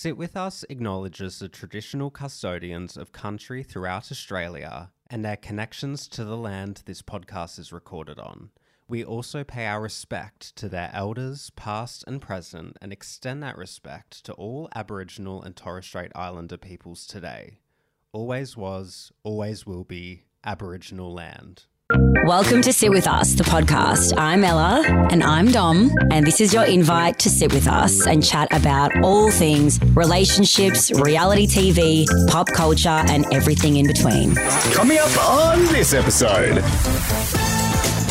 Sit 0.00 0.16
With 0.16 0.36
Us 0.36 0.64
acknowledges 0.70 1.40
the 1.40 1.48
traditional 1.48 2.08
custodians 2.08 2.96
of 2.96 3.10
country 3.10 3.64
throughout 3.64 4.12
Australia 4.12 4.92
and 5.08 5.24
their 5.24 5.36
connections 5.36 6.06
to 6.10 6.24
the 6.24 6.36
land 6.36 6.82
this 6.86 7.02
podcast 7.02 7.58
is 7.58 7.72
recorded 7.72 8.20
on. 8.20 8.50
We 8.86 9.02
also 9.02 9.42
pay 9.42 9.66
our 9.66 9.80
respect 9.80 10.54
to 10.54 10.68
their 10.68 10.90
elders, 10.92 11.50
past 11.56 12.04
and 12.06 12.22
present, 12.22 12.76
and 12.80 12.92
extend 12.92 13.42
that 13.42 13.58
respect 13.58 14.24
to 14.26 14.32
all 14.34 14.68
Aboriginal 14.72 15.42
and 15.42 15.56
Torres 15.56 15.86
Strait 15.86 16.12
Islander 16.14 16.58
peoples 16.58 17.04
today. 17.04 17.58
Always 18.12 18.56
was, 18.56 19.10
always 19.24 19.66
will 19.66 19.82
be 19.82 20.26
Aboriginal 20.44 21.12
land. 21.12 21.64
Welcome 21.92 22.60
to 22.62 22.72
Sit 22.74 22.90
With 22.90 23.06
Us, 23.06 23.32
the 23.32 23.44
podcast. 23.44 24.12
I'm 24.18 24.44
Ella. 24.44 24.82
And 25.10 25.22
I'm 25.22 25.50
Dom. 25.50 25.90
And 26.10 26.26
this 26.26 26.38
is 26.38 26.52
your 26.52 26.64
invite 26.64 27.18
to 27.20 27.30
sit 27.30 27.50
with 27.54 27.66
us 27.66 28.06
and 28.06 28.22
chat 28.22 28.48
about 28.52 28.92
all 29.02 29.30
things 29.30 29.80
relationships, 29.94 30.90
reality 30.92 31.46
TV, 31.46 32.06
pop 32.28 32.48
culture, 32.48 32.90
and 32.90 33.24
everything 33.32 33.78
in 33.78 33.86
between. 33.86 34.34
Coming 34.74 34.98
up 34.98 35.16
on 35.26 35.60
this 35.72 35.94
episode. 35.94 36.58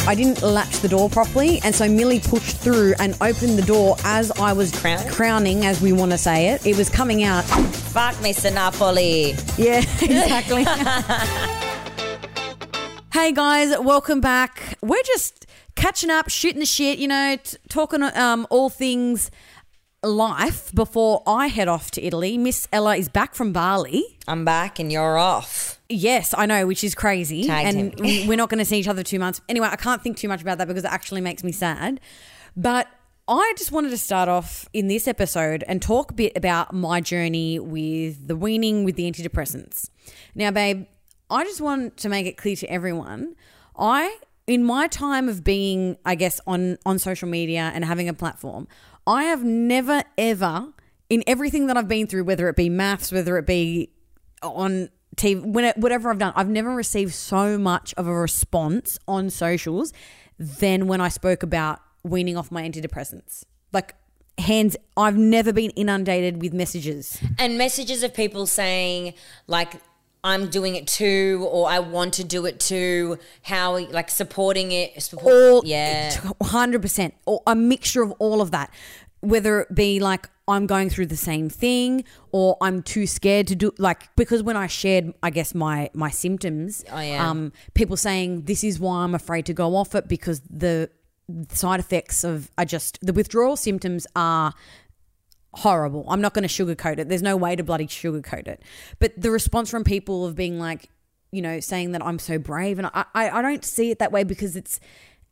I 0.07 0.15
didn't 0.15 0.41
latch 0.41 0.79
the 0.79 0.87
door 0.87 1.07
properly, 1.07 1.59
and 1.63 1.75
so 1.75 1.87
Millie 1.87 2.19
pushed 2.21 2.57
through 2.57 2.95
and 2.97 3.15
opened 3.21 3.59
the 3.59 3.65
door 3.65 3.95
as 4.05 4.31
I 4.31 4.53
was 4.53 4.71
Crowning? 4.71 5.07
crowning 5.11 5.65
as 5.67 5.81
we 5.81 5.93
want 5.93 6.13
to 6.13 6.17
say 6.17 6.47
it. 6.49 6.65
It 6.65 6.77
was 6.77 6.89
coming 6.89 7.23
out. 7.23 7.43
Fuck, 7.43 8.15
Mr. 8.15 8.51
Napoli. 8.51 9.35
Yeah, 9.55 9.77
exactly. 10.01 10.65
hey 13.17 13.31
guys, 13.31 13.75
welcome 13.79 14.21
back. 14.21 14.77
We're 14.83 15.01
just 15.01 15.47
catching 15.73 16.11
up, 16.11 16.29
shooting 16.29 16.59
the 16.59 16.67
shit, 16.67 16.99
you 16.99 17.07
know, 17.07 17.35
t- 17.41 17.57
talking 17.67 18.03
um, 18.03 18.45
all 18.51 18.69
things 18.69 19.31
life 20.03 20.71
before 20.75 21.23
I 21.25 21.47
head 21.47 21.67
off 21.67 21.89
to 21.91 22.01
Italy. 22.03 22.37
Miss 22.37 22.67
Ella 22.71 22.95
is 22.95 23.09
back 23.09 23.33
from 23.33 23.51
Bali. 23.51 24.19
I'm 24.27 24.45
back 24.45 24.77
and 24.77 24.91
you're 24.91 25.17
off. 25.17 25.81
Yes, 25.89 26.35
I 26.37 26.45
know, 26.45 26.67
which 26.67 26.83
is 26.83 26.93
crazy. 26.93 27.47
Tagged 27.47 27.75
and 27.75 27.99
we're 28.27 28.37
not 28.37 28.49
going 28.51 28.59
to 28.59 28.65
see 28.65 28.77
each 28.77 28.87
other 28.87 29.01
two 29.01 29.17
months. 29.17 29.41
Anyway, 29.49 29.67
I 29.67 29.77
can't 29.77 30.03
think 30.03 30.17
too 30.17 30.27
much 30.27 30.43
about 30.43 30.59
that 30.59 30.67
because 30.67 30.83
it 30.83 30.91
actually 30.91 31.21
makes 31.21 31.43
me 31.43 31.51
sad. 31.51 31.99
But 32.55 32.87
I 33.27 33.51
just 33.57 33.71
wanted 33.71 33.89
to 33.89 33.97
start 33.97 34.29
off 34.29 34.69
in 34.73 34.89
this 34.89 35.07
episode 35.07 35.63
and 35.67 35.81
talk 35.81 36.11
a 36.11 36.13
bit 36.13 36.37
about 36.37 36.71
my 36.71 37.01
journey 37.01 37.57
with 37.57 38.27
the 38.27 38.35
weaning 38.35 38.83
with 38.83 38.95
the 38.95 39.11
antidepressants. 39.11 39.89
Now, 40.35 40.51
babe, 40.51 40.85
I 41.29 41.43
just 41.43 41.61
want 41.61 41.97
to 41.97 42.09
make 42.09 42.25
it 42.25 42.37
clear 42.37 42.55
to 42.57 42.71
everyone, 42.71 43.35
I 43.77 44.17
in 44.45 44.63
my 44.63 44.87
time 44.87 45.27
of 45.27 45.43
being, 45.43 45.97
I 46.05 46.15
guess, 46.15 46.39
on 46.47 46.77
on 46.85 46.99
social 46.99 47.27
media 47.27 47.71
and 47.73 47.83
having 47.83 48.07
a 48.07 48.13
platform, 48.13 48.67
I 49.05 49.23
have 49.23 49.43
never 49.43 50.03
ever 50.17 50.73
in 51.09 51.23
everything 51.27 51.67
that 51.67 51.77
I've 51.77 51.87
been 51.87 52.07
through, 52.07 52.25
whether 52.25 52.49
it 52.49 52.55
be 52.55 52.69
MAFS, 52.69 53.11
whether 53.11 53.37
it 53.37 53.45
be 53.45 53.89
on 54.43 54.89
TV, 55.15 55.43
whatever 55.77 56.09
I've 56.09 56.19
done, 56.19 56.33
I've 56.35 56.49
never 56.49 56.73
received 56.73 57.13
so 57.13 57.57
much 57.57 57.93
of 57.97 58.07
a 58.07 58.13
response 58.13 58.99
on 59.07 59.29
socials 59.29 59.93
than 60.37 60.87
when 60.87 61.01
I 61.01 61.09
spoke 61.09 61.43
about 61.43 61.79
weaning 62.03 62.37
off 62.37 62.51
my 62.51 62.67
antidepressants. 62.67 63.43
Like, 63.73 63.95
hands, 64.37 64.77
I've 64.95 65.17
never 65.17 65.51
been 65.51 65.71
inundated 65.71 66.41
with 66.41 66.53
messages. 66.53 67.19
And 67.39 67.57
messages 67.57 68.03
of 68.03 68.13
people 68.13 68.45
saying, 68.45 69.15
like, 69.47 69.73
I'm 70.27 70.49
doing 70.49 70.75
it 70.75 70.87
too, 70.87 71.47
or 71.51 71.69
I 71.69 71.79
want 71.79 72.13
to 72.15 72.23
do 72.23 72.45
it 72.45 72.59
too. 72.59 73.17
How, 73.43 73.77
like, 73.77 74.09
supporting 74.09 74.71
it. 74.71 75.01
Support, 75.01 75.33
all 75.33 75.61
yeah. 75.65 76.11
100% 76.11 77.11
or 77.25 77.41
a 77.47 77.55
mixture 77.55 78.01
of 78.03 78.11
all 78.19 78.41
of 78.41 78.51
that 78.51 78.71
whether 79.21 79.61
it 79.61 79.73
be 79.73 79.99
like 79.99 80.29
i'm 80.47 80.67
going 80.67 80.91
through 80.91 81.07
the 81.07 81.17
same 81.17 81.49
thing 81.49 82.03
or 82.31 82.55
i'm 82.61 82.83
too 82.83 83.07
scared 83.07 83.47
to 83.47 83.55
do 83.55 83.71
like 83.79 84.15
because 84.15 84.43
when 84.43 84.55
i 84.55 84.67
shared 84.67 85.11
i 85.23 85.29
guess 85.31 85.55
my 85.55 85.89
my 85.95 86.09
symptoms 86.11 86.85
Oh, 86.91 86.99
yeah. 86.99 87.27
um 87.27 87.51
people 87.73 87.97
saying 87.97 88.43
this 88.43 88.63
is 88.63 88.79
why 88.79 88.97
i'm 89.03 89.15
afraid 89.15 89.47
to 89.47 89.53
go 89.53 89.75
off 89.75 89.95
it 89.95 90.07
because 90.07 90.39
the 90.51 90.91
side 91.49 91.79
effects 91.79 92.23
of 92.23 92.51
are 92.59 92.63
just 92.65 92.99
the 93.01 93.11
withdrawal 93.11 93.57
symptoms 93.57 94.05
are 94.15 94.53
horrible. 95.57 96.05
I'm 96.07 96.21
not 96.21 96.33
going 96.33 96.47
to 96.47 96.53
sugarcoat 96.65 96.99
it. 96.99 97.09
There's 97.09 97.23
no 97.23 97.35
way 97.35 97.55
to 97.55 97.63
bloody 97.63 97.87
sugarcoat 97.87 98.47
it. 98.47 98.61
But 98.99 99.13
the 99.17 99.31
response 99.31 99.69
from 99.69 99.83
people 99.83 100.25
of 100.25 100.35
being 100.35 100.59
like, 100.59 100.89
you 101.31 101.41
know, 101.41 101.59
saying 101.59 101.91
that 101.91 102.05
I'm 102.05 102.19
so 102.19 102.37
brave, 102.37 102.77
and 102.77 102.87
I, 102.93 103.05
I, 103.13 103.29
I 103.29 103.41
don't 103.41 103.65
see 103.65 103.91
it 103.91 103.99
that 103.99 104.11
way 104.11 104.23
because 104.23 104.55
it's, 104.55 104.79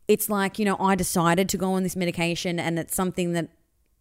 it's 0.08 0.30
like 0.30 0.60
you 0.60 0.66
know, 0.66 0.78
I 0.80 0.96
decided 0.96 1.48
to 1.50 1.58
go 1.58 1.74
on 1.74 1.84
this 1.84 1.96
medication, 1.96 2.60
and 2.60 2.78
it's 2.78 2.96
something 2.96 3.34
that 3.34 3.50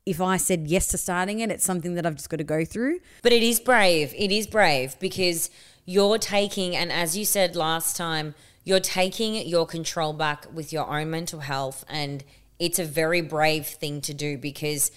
if 0.07 0.21
I 0.21 0.37
said 0.37 0.67
yes 0.67 0.89
to 0.89 0.99
starting 0.99 1.41
it, 1.41 1.51
it's 1.51 1.65
something 1.65 1.95
that 1.95 2.05
I've 2.05 2.17
just 2.17 2.31
got 2.31 2.39
to 2.39 2.45
go 2.45 2.65
through. 2.65 3.01
But 3.23 3.33
it 3.33 3.43
is 3.43 3.61
brave. 3.61 4.13
It 4.17 4.33
is 4.33 4.47
brave 4.47 4.99
because 4.99 5.51
you're 5.85 6.19
taking, 6.19 6.75
and 6.75 6.91
as 6.91 7.17
you 7.17 7.25
said 7.25 7.55
last 7.55 7.97
time, 7.97 8.35
you're 8.65 8.81
taking 8.81 9.47
your 9.47 9.67
control 9.67 10.13
back 10.15 10.47
with 10.53 10.73
your 10.73 10.89
own 10.89 11.11
mental 11.11 11.41
health. 11.41 11.85
And 11.89 12.25
it's 12.59 12.79
a 12.79 12.85
very 12.85 13.21
brave 13.21 13.67
thing 13.67 14.01
to 14.03 14.15
do 14.15 14.39
because 14.39 14.91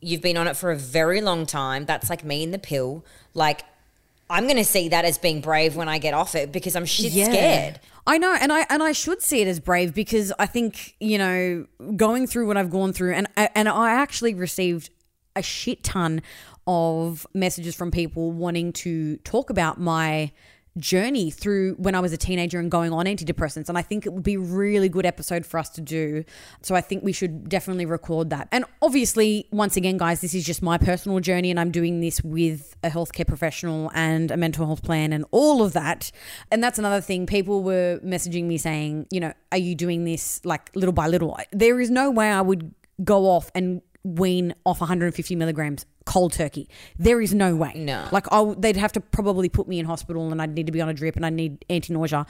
you've 0.00 0.22
been 0.22 0.36
on 0.36 0.48
it 0.48 0.56
for 0.56 0.70
a 0.70 0.76
very 0.76 1.20
long 1.20 1.46
time. 1.46 1.86
That's 1.86 2.10
like 2.10 2.24
me 2.24 2.42
in 2.42 2.50
the 2.50 2.58
pill. 2.58 3.04
Like, 3.34 3.62
I'm 4.28 4.44
going 4.44 4.56
to 4.56 4.64
see 4.64 4.88
that 4.88 5.04
as 5.04 5.18
being 5.18 5.40
brave 5.40 5.76
when 5.76 5.88
I 5.88 5.98
get 5.98 6.14
off 6.14 6.34
it 6.34 6.52
because 6.52 6.74
I'm 6.74 6.84
shit 6.84 7.12
scared. 7.12 7.80
I 8.06 8.18
know, 8.18 8.36
and 8.40 8.52
I 8.52 8.66
and 8.68 8.82
I 8.82 8.92
should 8.92 9.22
see 9.22 9.40
it 9.40 9.48
as 9.48 9.60
brave 9.60 9.94
because 9.94 10.32
I 10.38 10.46
think 10.46 10.94
you 11.00 11.18
know 11.18 11.66
going 11.96 12.26
through 12.26 12.46
what 12.46 12.56
I've 12.56 12.70
gone 12.70 12.92
through, 12.92 13.14
and 13.14 13.26
uh, 13.36 13.48
and 13.54 13.68
I 13.68 13.90
actually 13.90 14.34
received 14.34 14.90
a 15.34 15.42
shit 15.42 15.82
ton 15.84 16.22
of 16.66 17.26
messages 17.34 17.74
from 17.74 17.90
people 17.90 18.32
wanting 18.32 18.72
to 18.72 19.16
talk 19.18 19.50
about 19.50 19.80
my 19.80 20.32
journey 20.78 21.30
through 21.30 21.74
when 21.74 21.94
I 21.94 22.00
was 22.00 22.12
a 22.12 22.16
teenager 22.16 22.58
and 22.58 22.70
going 22.70 22.92
on 22.92 23.06
antidepressants. 23.06 23.68
And 23.68 23.78
I 23.78 23.82
think 23.82 24.06
it 24.06 24.12
would 24.12 24.22
be 24.22 24.34
a 24.34 24.40
really 24.40 24.88
good 24.88 25.06
episode 25.06 25.46
for 25.46 25.58
us 25.58 25.68
to 25.70 25.80
do. 25.80 26.24
So 26.62 26.74
I 26.74 26.80
think 26.80 27.02
we 27.02 27.12
should 27.12 27.48
definitely 27.48 27.86
record 27.86 28.30
that. 28.30 28.48
And 28.52 28.64
obviously, 28.82 29.48
once 29.50 29.76
again, 29.76 29.96
guys, 29.96 30.20
this 30.20 30.34
is 30.34 30.44
just 30.44 30.62
my 30.62 30.78
personal 30.78 31.20
journey, 31.20 31.50
and 31.50 31.58
I'm 31.58 31.70
doing 31.70 32.00
this 32.00 32.22
with 32.22 32.76
a 32.82 32.90
healthcare 32.90 33.26
professional 33.26 33.90
and 33.94 34.30
a 34.30 34.36
mental 34.36 34.66
health 34.66 34.82
plan 34.82 35.12
and 35.12 35.24
all 35.30 35.62
of 35.62 35.72
that. 35.72 36.10
And 36.50 36.62
that's 36.62 36.78
another 36.78 37.00
thing. 37.00 37.26
People 37.26 37.62
were 37.62 38.00
messaging 38.04 38.44
me 38.44 38.58
saying, 38.58 39.06
you 39.10 39.20
know, 39.20 39.32
are 39.52 39.58
you 39.58 39.74
doing 39.74 40.04
this 40.04 40.40
like 40.44 40.70
little 40.74 40.92
by 40.92 41.06
little? 41.06 41.36
There 41.52 41.80
is 41.80 41.90
no 41.90 42.10
way 42.10 42.30
I 42.30 42.40
would 42.40 42.74
go 43.04 43.26
off 43.26 43.50
and 43.54 43.82
wean 44.06 44.54
off 44.64 44.80
150 44.80 45.36
milligrams 45.36 45.84
cold 46.04 46.32
turkey. 46.32 46.68
There 46.98 47.20
is 47.20 47.34
no 47.34 47.56
way. 47.56 47.72
No. 47.74 48.08
Like 48.12 48.26
I, 48.32 48.54
they'd 48.56 48.76
have 48.76 48.92
to 48.92 49.00
probably 49.00 49.48
put 49.48 49.68
me 49.68 49.78
in 49.78 49.86
hospital, 49.86 50.30
and 50.30 50.40
I'd 50.40 50.54
need 50.54 50.66
to 50.66 50.72
be 50.72 50.80
on 50.80 50.88
a 50.88 50.94
drip, 50.94 51.16
and 51.16 51.26
I 51.26 51.30
need 51.30 51.64
anti 51.68 51.92
nausea, 51.92 52.26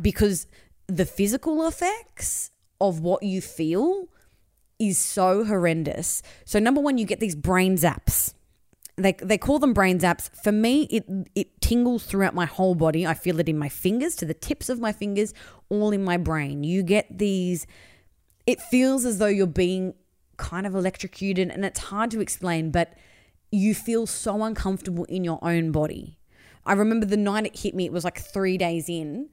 because 0.00 0.46
the 0.86 1.04
physical 1.04 1.66
effects 1.68 2.50
of 2.80 3.00
what 3.00 3.22
you 3.22 3.40
feel 3.40 4.08
is 4.78 4.98
so 4.98 5.44
horrendous. 5.44 6.22
So 6.44 6.58
number 6.58 6.80
one, 6.80 6.98
you 6.98 7.04
get 7.04 7.20
these 7.20 7.34
brain 7.34 7.76
zaps. 7.76 8.32
They, 8.96 9.12
they 9.12 9.38
call 9.38 9.58
them 9.58 9.74
brain 9.74 10.00
zaps. 10.00 10.30
For 10.42 10.50
me, 10.50 10.84
it 10.84 11.04
it 11.34 11.60
tingles 11.60 12.04
throughout 12.04 12.34
my 12.34 12.46
whole 12.46 12.74
body. 12.74 13.06
I 13.06 13.14
feel 13.14 13.38
it 13.38 13.48
in 13.48 13.58
my 13.58 13.68
fingers, 13.68 14.16
to 14.16 14.24
the 14.24 14.34
tips 14.34 14.68
of 14.68 14.80
my 14.80 14.92
fingers, 14.92 15.34
all 15.68 15.92
in 15.92 16.02
my 16.02 16.16
brain. 16.16 16.64
You 16.64 16.82
get 16.82 17.06
these. 17.18 17.66
It 18.46 18.60
feels 18.62 19.04
as 19.04 19.18
though 19.18 19.26
you're 19.26 19.46
being 19.46 19.92
kind 20.38 20.66
of 20.66 20.74
electrocuted, 20.74 21.50
and 21.50 21.64
it's 21.64 21.80
hard 21.80 22.10
to 22.12 22.20
explain, 22.20 22.70
but 22.70 22.94
you 23.50 23.74
feel 23.74 24.06
so 24.06 24.42
uncomfortable 24.42 25.04
in 25.04 25.24
your 25.24 25.38
own 25.42 25.70
body. 25.72 26.18
I 26.64 26.72
remember 26.72 27.06
the 27.06 27.16
night 27.16 27.46
it 27.46 27.58
hit 27.58 27.74
me, 27.74 27.84
it 27.84 27.92
was 27.92 28.04
like 28.04 28.18
three 28.18 28.56
days 28.56 28.88
in, 28.88 29.28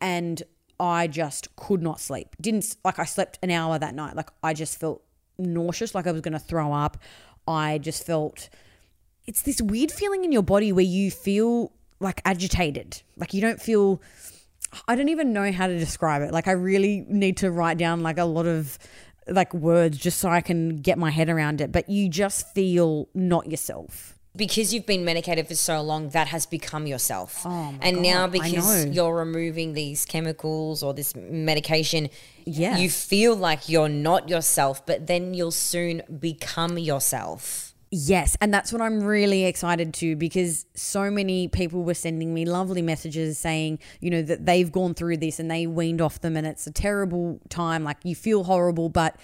and 0.00 0.42
I 0.78 1.06
just 1.06 1.54
could 1.56 1.82
not 1.82 2.00
sleep. 2.00 2.36
Didn't 2.40 2.76
like 2.84 2.98
I 2.98 3.04
slept 3.04 3.38
an 3.42 3.50
hour 3.50 3.78
that 3.78 3.94
night. 3.94 4.16
Like 4.16 4.30
I 4.42 4.54
just 4.54 4.80
felt 4.80 5.02
nauseous, 5.38 5.94
like 5.94 6.06
I 6.06 6.12
was 6.12 6.22
going 6.22 6.32
to 6.32 6.38
throw 6.38 6.72
up. 6.72 6.96
I 7.46 7.78
just 7.78 8.04
felt 8.06 8.48
it's 9.26 9.42
this 9.42 9.60
weird 9.60 9.92
feeling 9.92 10.24
in 10.24 10.32
your 10.32 10.42
body 10.42 10.72
where 10.72 10.84
you 10.84 11.10
feel 11.10 11.72
like 12.00 12.22
agitated. 12.24 13.02
Like 13.16 13.34
you 13.34 13.42
don't 13.42 13.60
feel 13.60 14.00
I 14.88 14.94
don't 14.94 15.08
even 15.08 15.32
know 15.32 15.52
how 15.52 15.66
to 15.66 15.78
describe 15.78 16.22
it. 16.22 16.32
Like 16.32 16.48
I 16.48 16.52
really 16.52 17.04
need 17.08 17.36
to 17.38 17.50
write 17.50 17.76
down 17.76 18.02
like 18.02 18.18
a 18.18 18.24
lot 18.24 18.46
of 18.46 18.78
like 19.30 19.54
words 19.54 19.96
just 19.98 20.18
so 20.18 20.28
I 20.28 20.40
can 20.40 20.76
get 20.76 20.98
my 20.98 21.10
head 21.10 21.28
around 21.28 21.60
it, 21.60 21.72
but 21.72 21.88
you 21.88 22.08
just 22.08 22.52
feel 22.54 23.08
not 23.14 23.50
yourself. 23.50 24.16
because 24.36 24.72
you've 24.72 24.86
been 24.86 25.04
medicated 25.04 25.48
for 25.48 25.56
so 25.56 25.80
long, 25.82 26.10
that 26.10 26.28
has 26.28 26.46
become 26.46 26.86
yourself. 26.86 27.42
Oh 27.44 27.74
and 27.82 28.00
now 28.00 28.26
God, 28.28 28.40
I 28.40 28.50
because 28.50 28.86
you're 28.86 29.16
removing 29.16 29.72
these 29.74 30.04
chemicals 30.04 30.82
or 30.84 30.94
this 30.94 31.16
medication, 31.16 32.08
Yeah. 32.44 32.76
you 32.78 32.88
feel 32.90 33.34
like 33.34 33.68
you're 33.68 33.88
not 33.88 34.28
yourself, 34.28 34.86
but 34.86 35.08
then 35.08 35.34
you'll 35.34 35.50
soon 35.50 36.02
become 36.20 36.78
yourself. 36.78 37.69
Yes, 37.92 38.36
and 38.40 38.54
that's 38.54 38.72
what 38.72 38.80
I'm 38.80 39.02
really 39.02 39.46
excited 39.46 39.92
to 39.94 40.14
because 40.14 40.64
so 40.74 41.10
many 41.10 41.48
people 41.48 41.82
were 41.82 41.94
sending 41.94 42.32
me 42.32 42.44
lovely 42.44 42.82
messages 42.82 43.36
saying, 43.36 43.80
you 44.00 44.10
know, 44.10 44.22
that 44.22 44.46
they've 44.46 44.70
gone 44.70 44.94
through 44.94 45.16
this 45.16 45.40
and 45.40 45.50
they 45.50 45.66
weaned 45.66 46.00
off 46.00 46.20
them 46.20 46.36
and 46.36 46.46
it's 46.46 46.68
a 46.68 46.70
terrible 46.70 47.40
time. 47.48 47.82
Like 47.82 47.96
you 48.04 48.14
feel 48.14 48.44
horrible, 48.44 48.90
but 48.90 49.16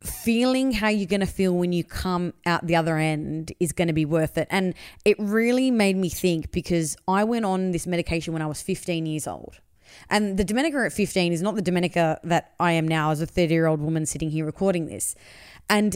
feeling 0.00 0.72
how 0.72 0.88
you're 0.88 1.06
going 1.06 1.20
to 1.20 1.26
feel 1.26 1.54
when 1.54 1.72
you 1.74 1.84
come 1.84 2.32
out 2.46 2.66
the 2.66 2.76
other 2.76 2.96
end 2.96 3.52
is 3.60 3.72
going 3.72 3.88
to 3.88 3.94
be 3.94 4.06
worth 4.06 4.38
it. 4.38 4.48
And 4.50 4.72
it 5.04 5.16
really 5.18 5.70
made 5.70 5.96
me 5.96 6.08
think 6.08 6.50
because 6.50 6.96
I 7.06 7.24
went 7.24 7.44
on 7.44 7.72
this 7.72 7.86
medication 7.86 8.32
when 8.32 8.40
I 8.40 8.46
was 8.46 8.62
15 8.62 9.04
years 9.04 9.26
old. 9.26 9.60
And 10.08 10.38
the 10.38 10.44
Domenica 10.46 10.86
at 10.86 10.92
15 10.94 11.32
is 11.34 11.42
not 11.42 11.56
the 11.56 11.62
Domenica 11.62 12.20
that 12.24 12.54
I 12.58 12.72
am 12.72 12.88
now 12.88 13.10
as 13.10 13.20
a 13.20 13.26
30 13.26 13.52
year 13.52 13.66
old 13.66 13.80
woman 13.80 14.06
sitting 14.06 14.30
here 14.30 14.46
recording 14.46 14.86
this. 14.86 15.14
And 15.68 15.94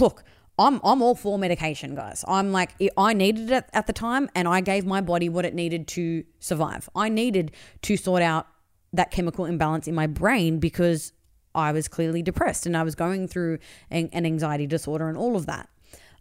look, 0.00 0.24
I'm, 0.58 0.80
I'm 0.82 1.02
all 1.02 1.14
for 1.14 1.38
medication, 1.38 1.94
guys. 1.94 2.24
I'm 2.26 2.50
like, 2.52 2.70
I 2.96 3.12
needed 3.12 3.50
it 3.50 3.64
at 3.72 3.86
the 3.86 3.92
time 3.92 4.28
and 4.34 4.48
I 4.48 4.60
gave 4.60 4.84
my 4.84 5.00
body 5.00 5.28
what 5.28 5.44
it 5.44 5.54
needed 5.54 5.86
to 5.88 6.24
survive. 6.40 6.88
I 6.96 7.08
needed 7.08 7.52
to 7.82 7.96
sort 7.96 8.22
out 8.22 8.48
that 8.92 9.10
chemical 9.10 9.44
imbalance 9.44 9.86
in 9.86 9.94
my 9.94 10.06
brain 10.06 10.58
because 10.58 11.12
I 11.54 11.72
was 11.72 11.88
clearly 11.88 12.22
depressed 12.22 12.66
and 12.66 12.76
I 12.76 12.82
was 12.82 12.94
going 12.94 13.28
through 13.28 13.58
an, 13.90 14.08
an 14.12 14.26
anxiety 14.26 14.66
disorder 14.66 15.08
and 15.08 15.16
all 15.16 15.36
of 15.36 15.46
that. 15.46 15.68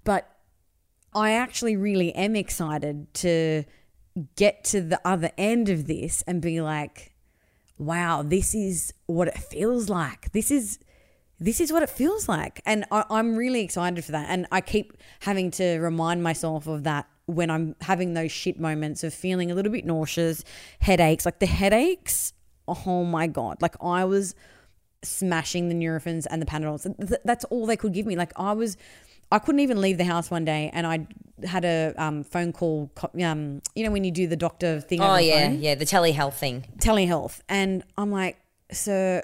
But 0.03 0.29
I 1.13 1.31
actually 1.31 1.75
really 1.75 2.13
am 2.13 2.35
excited 2.35 3.13
to 3.15 3.63
get 4.35 4.63
to 4.65 4.81
the 4.81 4.99
other 5.03 5.31
end 5.37 5.69
of 5.69 5.87
this 5.87 6.21
and 6.27 6.41
be 6.41 6.61
like, 6.61 7.13
wow, 7.77 8.23
this 8.23 8.53
is 8.53 8.93
what 9.05 9.27
it 9.27 9.37
feels 9.37 9.89
like. 9.89 10.31
This 10.31 10.51
is 10.51 10.79
this 11.39 11.61
is 11.61 11.71
what 11.71 11.83
it 11.83 11.89
feels 11.89 12.27
like. 12.27 12.61
And 12.65 12.85
I, 12.91 13.03
I'm 13.09 13.35
really 13.35 13.61
excited 13.61 14.03
for 14.03 14.11
that. 14.13 14.27
And 14.29 14.47
I 14.51 14.61
keep 14.61 14.93
having 15.21 15.51
to 15.51 15.79
remind 15.79 16.23
myself 16.23 16.67
of 16.67 16.83
that 16.83 17.07
when 17.25 17.49
I'm 17.49 17.75
having 17.81 18.13
those 18.13 18.31
shit 18.31 18.59
moments 18.59 19.03
of 19.03 19.13
feeling 19.13 19.51
a 19.51 19.55
little 19.55 19.71
bit 19.71 19.85
nauseous, 19.85 20.43
headaches. 20.79 21.25
Like 21.25 21.39
the 21.39 21.45
headaches, 21.45 22.33
oh 22.67 23.03
my 23.03 23.27
God. 23.27 23.61
Like 23.61 23.75
I 23.81 24.05
was 24.05 24.33
smashing 25.03 25.69
the 25.69 25.75
Nurofens 25.75 26.25
and 26.29 26.41
the 26.41 26.45
Panadols. 26.45 27.17
That's 27.23 27.45
all 27.45 27.65
they 27.65 27.77
could 27.77 27.93
give 27.93 28.05
me. 28.05 28.15
Like 28.15 28.31
I 28.35 28.53
was, 28.53 28.77
I 29.31 29.39
couldn't 29.39 29.59
even 29.59 29.81
leave 29.81 29.97
the 29.97 30.05
house 30.05 30.31
one 30.31 30.45
day, 30.45 30.69
and 30.73 30.87
I 30.87 31.05
had 31.45 31.65
a 31.65 31.93
um, 31.97 32.23
phone 32.23 32.53
call. 32.53 32.89
Um, 33.21 33.61
you 33.75 33.83
know 33.83 33.91
when 33.91 34.05
you 34.05 34.11
do 34.11 34.25
the 34.25 34.37
doctor 34.37 34.79
thing. 34.79 35.01
Oh 35.01 35.17
yeah, 35.17 35.47
phone? 35.47 35.59
yeah, 35.59 35.75
the 35.75 35.85
telehealth 35.85 36.35
thing. 36.35 36.65
telehealth, 36.79 37.41
and 37.49 37.83
I'm 37.97 38.09
like, 38.09 38.39
sir, 38.71 39.23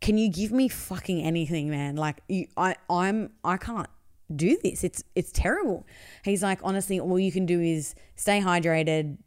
can 0.00 0.18
you 0.18 0.30
give 0.30 0.52
me 0.52 0.68
fucking 0.68 1.22
anything, 1.22 1.70
man? 1.70 1.96
Like, 1.96 2.20
you, 2.28 2.46
I, 2.56 2.76
I'm, 2.90 3.30
I 3.44 3.56
can't 3.56 3.88
do 4.34 4.58
this. 4.62 4.84
It's, 4.84 5.02
it's 5.14 5.32
terrible. 5.32 5.86
He's 6.24 6.42
like, 6.42 6.60
honestly, 6.62 7.00
all 7.00 7.18
you 7.18 7.32
can 7.32 7.46
do 7.46 7.60
is 7.60 7.94
stay 8.16 8.40
hydrated, 8.40 9.18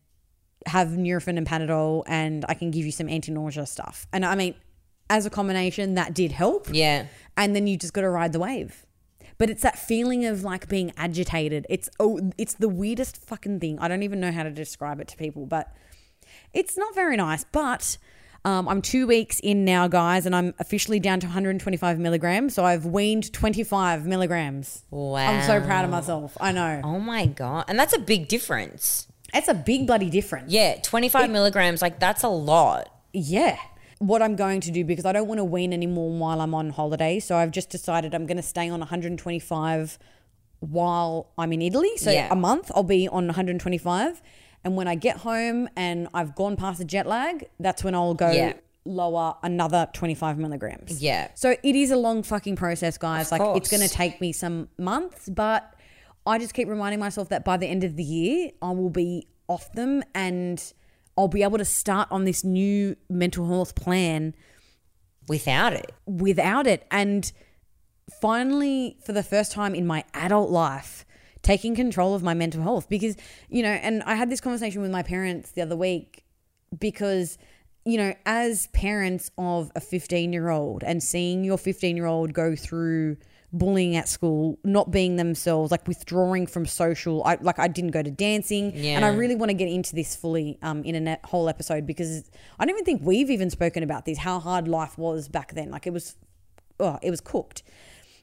have 0.66 0.90
Nurofen 0.90 1.38
and 1.38 1.48
Panadol, 1.48 2.04
and 2.08 2.46
I 2.50 2.54
can 2.54 2.72
give 2.72 2.86
you 2.86 2.92
some 2.92 3.10
anti-nausea 3.10 3.66
stuff. 3.66 4.08
And 4.12 4.26
I 4.26 4.36
mean, 4.36 4.56
as 5.10 5.26
a 5.26 5.30
combination, 5.30 5.96
that 5.96 6.14
did 6.14 6.32
help. 6.32 6.68
Yeah. 6.72 7.06
And 7.38 7.56
then 7.56 7.68
you 7.68 7.78
just 7.78 7.94
got 7.94 8.02
to 8.02 8.10
ride 8.10 8.34
the 8.34 8.40
wave. 8.40 8.86
But 9.38 9.50
it's 9.50 9.62
that 9.62 9.78
feeling 9.78 10.26
of 10.26 10.44
like 10.44 10.68
being 10.68 10.92
agitated. 10.98 11.68
It's 11.70 11.90
oh, 12.00 12.32
it's 12.38 12.56
the 12.56 12.68
weirdest 12.68 13.18
fucking 13.18 13.60
thing. 13.60 13.78
I 13.80 13.88
don't 13.88 14.02
even 14.02 14.20
know 14.20 14.32
how 14.32 14.44
to 14.44 14.50
describe 14.50 15.00
it 15.00 15.08
to 15.10 15.16
people, 15.16 15.46
but 15.46 15.72
it's 16.54 16.76
not 16.76 16.96
very 16.96 17.16
nice. 17.16 17.44
But 17.44 18.00
um, 18.48 18.68
I'm 18.70 18.82
two 18.82 19.06
weeks 19.08 19.40
in 19.42 19.66
now, 19.66 19.88
guys, 19.88 20.26
and 20.26 20.34
I'm 20.36 20.54
officially 20.58 21.00
down 21.00 21.20
to 21.20 21.28
125 21.28 22.00
milligrams. 22.00 22.54
So 22.54 22.64
I've 22.64 22.86
weaned 22.86 23.34
25 23.34 24.06
milligrams. 24.06 24.84
Wow. 24.90 25.16
I'm 25.18 25.46
so 25.46 25.60
proud 25.60 25.84
of 25.86 25.92
myself. 25.92 26.38
I 26.40 26.52
know. 26.54 26.82
Oh 26.84 27.00
my 27.00 27.26
god, 27.26 27.66
and 27.68 27.78
that's 27.78 27.94
a 27.94 28.00
big 28.00 28.28
difference. 28.30 29.08
That's 29.34 29.50
a 29.50 29.54
big 29.54 29.86
bloody 29.86 30.10
difference. 30.10 30.52
Yeah, 30.52 30.80
twenty 30.82 31.10
five 31.10 31.30
milligrams, 31.30 31.82
like 31.82 32.00
that's 32.00 32.24
a 32.24 32.30
lot. 32.30 32.90
Yeah. 33.14 33.58
What 34.00 34.22
I'm 34.22 34.36
going 34.36 34.62
to 34.62 34.72
do 34.72 34.86
because 34.86 35.06
I 35.06 35.12
don't 35.12 35.28
want 35.28 35.40
to 35.40 35.44
wean 35.44 35.74
anymore 35.74 36.12
while 36.12 36.40
I'm 36.40 36.54
on 36.54 36.70
holiday. 36.70 37.20
So 37.20 37.36
I've 37.36 37.52
just 37.52 37.70
decided 37.72 38.14
I'm 38.14 38.28
going 38.28 38.38
to 38.38 38.44
stay 38.44 38.70
on 38.70 38.80
125 38.80 39.98
while 40.60 41.32
I'm 41.38 41.52
in 41.52 41.62
Italy. 41.64 41.98
So 41.98 42.12
Yeah. 42.12 42.28
a 42.32 42.36
month 42.36 42.72
I'll 42.76 42.84
be 42.84 43.08
on 43.08 43.26
125. 43.28 44.22
And 44.64 44.76
when 44.76 44.88
I 44.88 44.96
get 44.96 45.18
home 45.18 45.70
and 45.76 46.08
I've 46.14 46.36
gone 46.36 46.56
past 46.58 46.80
the 46.80 46.86
jet 46.86 47.08
lag, 47.08 47.48
that's 47.60 47.84
when 47.84 47.96
I'll 47.96 48.14
go 48.16 48.32
Yeah. 48.32 48.54
lower 48.86 49.36
another 49.44 49.88
25 49.94 50.38
milligrams. 50.38 51.02
Yeah. 51.02 51.30
So 51.36 51.56
it 51.64 51.76
is 51.76 51.92
a 51.92 51.98
long 51.98 52.24
fucking 52.24 52.56
process, 52.58 52.98
guys. 52.98 53.32
like 53.32 53.42
it's 53.58 53.70
going 53.70 53.84
to 53.88 53.94
take 53.94 54.20
me 54.22 54.32
some 54.34 54.68
months, 54.78 55.30
but 55.30 55.74
I 56.26 56.38
just 56.40 56.54
keep 56.54 56.68
reminding 56.68 57.00
myself 57.00 57.30
that 57.30 57.46
by 57.46 57.56
the 57.58 57.68
end 57.68 57.84
of 57.86 57.96
the 57.96 58.04
year, 58.04 58.52
I 58.62 58.72
will 58.72 58.90
be 58.90 59.28
off 59.48 59.72
them 59.74 60.04
and 60.14 60.62
I'll 61.18 61.28
be 61.30 61.44
able 61.44 61.58
to 61.58 61.66
start 61.66 62.10
on 62.12 62.26
this 62.26 62.44
new 62.44 62.96
mental 63.10 63.48
health 63.48 63.76
plan 63.76 64.36
Without 65.30 65.74
it. 65.74 65.92
without 66.06 66.68
it. 66.68 66.86
And 66.92 67.32
finally, 68.22 68.98
for 69.06 69.12
the 69.14 69.24
first 69.24 69.52
time 69.52 69.76
in 69.76 69.86
my 69.88 70.04
adult 70.14 70.50
life, 70.50 71.06
taking 71.48 71.76
control 71.76 72.14
of 72.14 72.22
my 72.22 72.34
mental 72.34 72.62
health 72.62 72.90
because, 72.90 73.16
you 73.48 73.64
know, 73.64 73.70
and 73.70 74.04
I 74.04 74.16
had 74.16 74.30
this 74.30 74.42
conversation 74.42 74.82
with 74.82 74.92
my 74.92 75.02
parents 75.02 75.52
the 75.52 75.62
other 75.62 75.78
week 75.78 76.26
because, 76.78 77.38
you 77.86 77.98
know, 77.98 78.14
as 78.26 78.68
parents 78.68 79.32
of 79.38 79.72
a 79.74 79.80
15 79.80 80.34
year 80.34 80.50
old 80.50 80.84
and 80.84 81.02
seeing 81.02 81.46
your 81.46 81.58
15 81.58 81.96
year 81.96 82.06
old 82.06 82.34
go 82.34 82.54
through 82.54 83.16
bullying 83.54 83.96
at 83.96 84.10
school, 84.10 84.60
not 84.66 84.92
being 84.92 85.16
themselves, 85.16 85.72
like 85.72 85.88
withdrawing 85.88 86.48
from 86.48 86.66
social, 86.66 87.24
I 87.24 87.38
like 87.40 87.60
I 87.60 87.70
didn't 87.70 87.92
go 87.92 88.04
to 88.04 88.12
dancing, 88.12 88.74
and 88.98 89.06
I 89.06 89.10
really 89.16 89.36
want 89.36 89.50
to 89.50 89.54
get 89.54 89.70
into 89.70 89.96
this 89.96 90.18
fully 90.18 90.60
um, 90.62 90.84
in 90.84 91.08
a 91.08 91.18
whole 91.24 91.48
episode 91.48 91.88
because 91.88 92.30
I 92.60 92.66
don't 92.66 92.76
even 92.76 92.84
think 92.84 93.04
we've 93.06 93.30
even 93.30 93.50
spoken 93.50 93.84
about 93.84 94.04
this, 94.04 94.18
how 94.18 94.40
hard 94.40 94.68
life 94.68 94.98
was 94.98 95.30
back 95.30 95.54
then. 95.54 95.72
Like 95.72 95.88
it 95.88 95.94
was 95.94 96.18
oh, 96.82 97.00
it 97.02 97.10
was 97.10 97.22
cooked. 97.22 97.64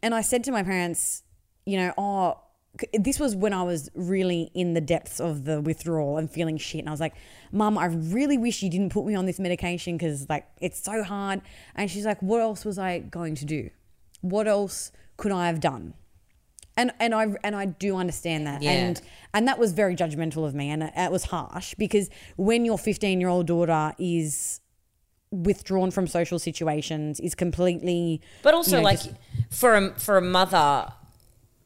And 0.03 0.15
I 0.15 0.21
said 0.21 0.45
to 0.45 0.53
my 0.53 0.63
parents, 0.63 1.23
you 1.65 1.79
know, 1.79 1.95
oh, 1.97 2.44
this 2.93 3.21
was 3.21 3.37
when 3.37 3.53
I 3.53 3.63
was 3.63 3.89
really 3.95 4.51
in 4.55 4.75
the 4.75 4.81
depths 4.81 5.21
of 5.21 5.45
the 5.45 5.61
withdrawal 5.61 6.19
and 6.19 6.31
feeling 6.31 6.59
shit. 6.59 6.81
And 6.81 6.89
I 6.89 6.91
was 6.91 7.01
like, 7.01 7.15
Mum, 7.53 7.79
I 7.79 7.87
really 7.87 8.37
wish 8.37 8.63
you 8.63 8.71
didn't 8.71 8.91
put 8.91 9.07
me 9.07 9.15
on 9.15 9.27
this 9.27 9.39
medication 9.39 9.97
because, 9.97 10.29
like, 10.29 10.47
it's 10.61 10.83
so 10.83 11.03
hard. 11.03 11.41
And 11.77 11.91
she's 11.91 12.05
like, 12.05 12.21
What 12.21 12.41
else 12.41 12.65
was 12.65 12.79
I 12.79 12.99
going 12.99 13.37
to 13.37 13.45
do? 13.45 13.71
What 14.23 14.49
else 14.49 14.91
could 15.17 15.33
I 15.33 15.47
have 15.47 15.61
done? 15.61 15.95
And 16.77 16.91
and 16.99 17.15
I 17.15 17.29
and 17.45 17.55
I 17.55 17.67
do 17.67 17.97
understand 17.97 18.49
that. 18.49 18.61
Yeah. 18.61 18.73
And 18.73 19.01
and 19.33 19.47
that 19.47 19.61
was 19.61 19.73
very 19.73 19.95
judgmental 19.95 20.45
of 20.45 20.57
me, 20.57 20.71
and 20.71 20.83
it, 20.83 21.13
was 21.13 21.25
harsh 21.25 21.75
because 21.79 22.11
when 22.37 22.65
your 22.65 22.79
15 22.79 23.21
year 23.21 23.29
old 23.29 23.47
daughter 23.47 23.95
is 23.97 24.61
withdrawn 25.31 25.93
from 25.93 26.09
social 26.09 26.41
situations, 26.41 27.21
is 27.21 27.37
completely 27.37 28.21
But 28.43 28.55
also, 28.55 28.73
you 28.73 28.77
know, 28.79 28.85
like 28.85 29.01
for 29.51 29.75
a 29.77 29.99
for 30.01 30.17
a 30.17 30.21
mother 30.21 30.93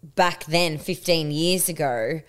back 0.03 0.45
then, 0.47 0.79
fifteen 0.79 1.31
years 1.31 1.69
ago, 1.69 2.23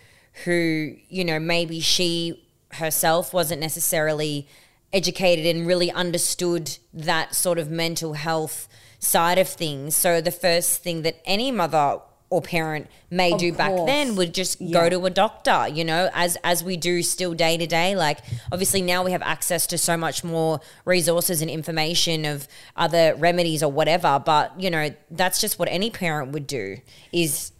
who 0.45 0.95
you 1.09 1.25
know 1.25 1.39
maybe 1.39 1.79
she 1.79 2.43
herself 2.73 3.33
wasn't 3.33 3.61
necessarily 3.61 4.47
educated 4.93 5.45
and 5.45 5.67
really 5.67 5.91
understood 5.91 6.77
that 6.93 7.35
sort 7.35 7.59
of 7.59 7.69
mental 7.69 8.13
health 8.13 8.67
side 8.99 9.37
of 9.37 9.47
things. 9.47 9.95
So 9.95 10.19
the 10.21 10.31
first 10.31 10.83
thing 10.83 11.03
that 11.03 11.21
any 11.25 11.51
mother 11.51 11.99
or 12.31 12.41
parent 12.41 12.87
may 13.09 13.35
do 13.35 13.51
back 13.51 13.73
then 13.87 14.15
would 14.15 14.33
just 14.35 14.61
Yeah. 14.61 14.71
go 14.81 14.89
to 14.89 15.03
a 15.07 15.09
doctor 15.09 15.67
you 15.67 15.83
know 15.83 16.11
as 16.13 16.37
as 16.43 16.63
we 16.63 16.77
do 16.77 17.01
still 17.01 17.33
day 17.33 17.57
to 17.57 17.65
day 17.65 17.95
like 17.95 18.19
obviously 18.51 18.83
now 18.83 19.03
we 19.03 19.11
have 19.13 19.23
access 19.23 19.65
to 19.65 19.79
so 19.79 19.97
much 19.97 20.23
more 20.23 20.59
resources 20.85 21.41
and 21.41 21.49
information 21.49 22.25
of 22.25 22.47
other 22.75 23.15
remedies 23.15 23.63
or 23.63 23.71
whatever 23.71 24.21
but 24.23 24.53
you 24.61 24.69
know 24.69 24.91
that's 25.09 25.41
just 25.41 25.57
what 25.57 25.67
any 25.71 25.89
parent 25.89 26.31
would 26.31 26.45
do 26.45 26.77
is 27.11 27.51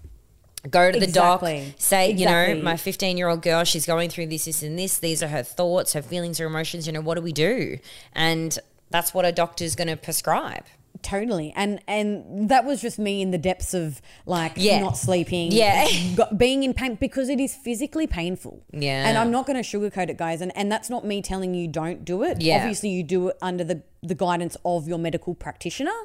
go 0.70 0.92
to 0.92 1.00
the 1.00 1.06
Exactly. 1.06 1.66
doc 1.70 1.80
say 1.80 2.12
you 2.12 2.25
know 2.25 2.56
my 2.62 2.75
15 2.75 3.18
year 3.18 3.30
old 3.30 3.42
girl 3.42 3.63
she's 3.63 3.86
going 3.86 4.10
through 4.10 4.28
this 4.28 4.46
this 4.46 4.62
and 4.62 4.78
this 4.78 5.00
these 5.00 5.24
are 5.24 5.30
her 5.30 5.44
thoughts 5.44 5.94
her 5.94 6.01
feelings 6.01 6.38
her 6.38 6.46
emotions 6.48 6.86
you 6.86 6.92
know 6.92 7.00
what 7.01 7.16
do 7.16 7.22
we 7.22 7.32
do 7.32 7.78
and 8.13 8.60
that's 8.89 9.13
what 9.13 9.24
a 9.25 9.32
doctor's 9.32 9.75
going 9.75 9.88
to 9.88 9.96
prescribe 9.96 10.66
Totally, 11.01 11.54
and 11.56 11.80
and 11.88 12.50
that 12.50 12.66
was 12.66 12.82
just 12.82 13.00
me 13.00 13.22
in 13.22 13.32
the 13.32 13.38
depths 13.38 13.74
of 13.74 14.01
like 14.25 14.54
Yeah. 14.58 14.80
not 14.82 14.98
sleeping, 14.98 15.50
Yeah. 15.54 15.88
being 16.36 16.63
in 16.63 16.74
pain 16.74 16.96
because 16.96 17.30
it 17.30 17.39
is 17.39 17.56
physically 17.56 18.06
painful. 18.06 18.63
Yeah. 18.74 19.08
and 19.08 19.18
I'm 19.18 19.32
not 19.32 19.46
going 19.46 19.56
to 19.56 19.63
sugarcoat 19.63 20.10
it, 20.10 20.18
guys, 20.18 20.42
and 20.42 20.51
and 20.58 20.70
that's 20.70 20.89
not 20.89 21.06
me 21.06 21.22
telling 21.22 21.54
you 21.54 21.70
don't 21.70 22.04
do 22.04 22.24
it. 22.24 22.42
Yeah. 22.42 22.58
obviously 22.58 22.89
you 22.89 23.04
do 23.04 23.30
it 23.30 23.38
under 23.42 23.63
the 23.63 23.82
the 24.04 24.16
guidance 24.16 24.58
of 24.66 24.89
your 24.89 24.98
medical 24.98 25.36
practitioner, 25.36 25.96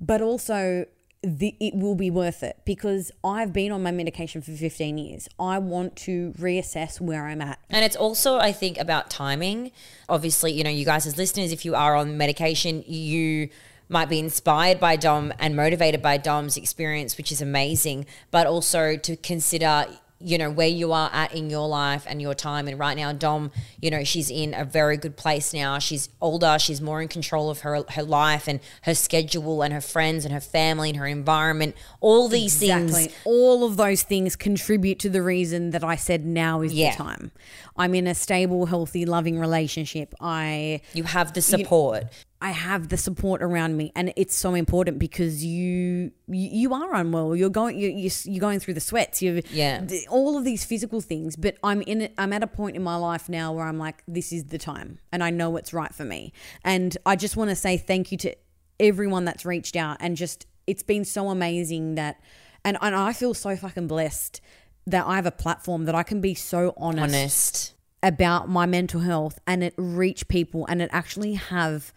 but 0.00 0.20
also. 0.20 0.86
The, 1.22 1.54
it 1.60 1.74
will 1.74 1.94
be 1.94 2.10
worth 2.10 2.42
it 2.42 2.58
because 2.64 3.12
I've 3.22 3.52
been 3.52 3.70
on 3.70 3.82
my 3.82 3.92
medication 3.92 4.42
for 4.42 4.50
15 4.52 4.98
years. 4.98 5.28
I 5.38 5.58
want 5.58 5.94
to 5.98 6.32
reassess 6.32 7.00
where 7.00 7.26
I'm 7.26 7.40
at. 7.40 7.60
And 7.70 7.84
it's 7.84 7.94
also, 7.94 8.38
I 8.38 8.50
think, 8.50 8.76
about 8.76 9.08
timing. 9.08 9.70
Obviously, 10.08 10.52
you 10.52 10.64
know, 10.64 10.70
you 10.70 10.84
guys 10.84 11.06
as 11.06 11.16
listeners, 11.16 11.52
if 11.52 11.64
you 11.64 11.76
are 11.76 11.94
on 11.94 12.16
medication, 12.16 12.82
you 12.88 13.50
might 13.88 14.08
be 14.08 14.18
inspired 14.18 14.80
by 14.80 14.96
Dom 14.96 15.32
and 15.38 15.54
motivated 15.54 16.02
by 16.02 16.16
Dom's 16.16 16.56
experience, 16.56 17.16
which 17.16 17.30
is 17.30 17.40
amazing. 17.40 18.06
But 18.32 18.48
also 18.48 18.96
to 18.96 19.16
consider 19.16 19.86
you 20.24 20.38
know 20.38 20.50
where 20.50 20.68
you 20.68 20.92
are 20.92 21.10
at 21.12 21.34
in 21.34 21.50
your 21.50 21.68
life 21.68 22.04
and 22.08 22.22
your 22.22 22.34
time 22.34 22.68
and 22.68 22.78
right 22.78 22.96
now 22.96 23.12
dom 23.12 23.50
you 23.80 23.90
know 23.90 24.04
she's 24.04 24.30
in 24.30 24.54
a 24.54 24.64
very 24.64 24.96
good 24.96 25.16
place 25.16 25.52
now 25.52 25.78
she's 25.78 26.08
older 26.20 26.58
she's 26.58 26.80
more 26.80 27.02
in 27.02 27.08
control 27.08 27.50
of 27.50 27.60
her 27.60 27.82
her 27.90 28.02
life 28.02 28.46
and 28.48 28.60
her 28.82 28.94
schedule 28.94 29.62
and 29.62 29.72
her 29.74 29.80
friends 29.80 30.24
and 30.24 30.32
her 30.32 30.40
family 30.40 30.90
and 30.90 30.98
her 30.98 31.06
environment 31.06 31.74
all 32.00 32.28
these 32.28 32.58
things 32.58 32.92
All 33.24 33.64
of 33.64 33.76
those 33.76 34.02
things 34.02 34.36
contribute 34.36 34.98
to 35.00 35.10
the 35.10 35.22
reason 35.22 35.70
that 35.70 35.84
I 35.84 35.96
said 35.96 36.24
now 36.24 36.62
is 36.62 36.72
Yeah. 36.72 36.90
the 36.92 36.96
time. 36.96 37.32
I'm 37.76 37.94
in 37.94 38.06
a 38.06 38.14
stable, 38.14 38.66
healthy, 38.66 39.06
loving 39.06 39.38
relationship. 39.38 40.14
I 40.20 40.80
you 40.92 41.04
have 41.04 41.32
the 41.32 41.42
support 41.42 42.04
I 42.42 42.50
have 42.50 42.88
the 42.88 42.96
support 42.96 43.40
around 43.40 43.76
me, 43.76 43.92
and 43.94 44.12
it's 44.16 44.34
so 44.36 44.54
important 44.54 44.98
because 44.98 45.44
you 45.44 46.10
you, 46.26 46.48
you 46.50 46.74
are 46.74 46.92
unwell. 46.92 47.36
You're 47.36 47.50
going 47.50 47.78
you 47.78 47.88
you 47.88 48.10
you're 48.24 48.40
going 48.40 48.58
through 48.58 48.74
the 48.74 48.80
sweats. 48.80 49.22
You 49.22 49.42
Yeah. 49.50 49.86
all 50.10 50.36
of 50.36 50.44
these 50.44 50.64
physical 50.64 51.00
things. 51.00 51.36
But 51.36 51.56
I'm 51.62 51.82
in 51.82 52.02
it. 52.02 52.14
I'm 52.18 52.32
at 52.32 52.42
a 52.42 52.48
point 52.48 52.74
in 52.74 52.82
my 52.82 52.96
life 52.96 53.28
now 53.28 53.52
where 53.52 53.64
I'm 53.64 53.78
like, 53.78 54.02
this 54.08 54.32
is 54.32 54.46
the 54.46 54.58
time, 54.58 54.98
and 55.12 55.22
I 55.22 55.30
know 55.30 55.50
what's 55.50 55.72
right 55.72 55.94
for 55.94 56.04
me. 56.04 56.32
And 56.64 56.98
I 57.06 57.14
just 57.14 57.36
want 57.36 57.50
to 57.50 57.56
say 57.56 57.76
thank 57.76 58.10
you 58.10 58.18
to 58.18 58.34
everyone 58.80 59.24
that's 59.24 59.44
reached 59.44 59.76
out, 59.76 59.98
and 60.00 60.16
just 60.16 60.46
it's 60.66 60.82
been 60.82 61.04
so 61.04 61.30
amazing 61.30 61.94
that, 61.94 62.20
and 62.64 62.76
and 62.82 62.94
I 62.96 63.12
feel 63.12 63.34
so 63.34 63.54
fucking 63.54 63.86
blessed 63.86 64.40
that 64.88 65.06
I 65.06 65.14
have 65.14 65.26
a 65.26 65.30
platform 65.30 65.84
that 65.84 65.94
I 65.94 66.02
can 66.02 66.20
be 66.20 66.34
so 66.34 66.74
honest 66.76 67.74
about 68.02 68.48
my 68.48 68.66
mental 68.66 69.00
health 69.00 69.38
and 69.46 69.62
it 69.62 69.74
reach 69.76 70.26
people 70.26 70.66
and 70.68 70.82
it 70.82 70.90
actually 70.92 71.34
have 71.34 71.92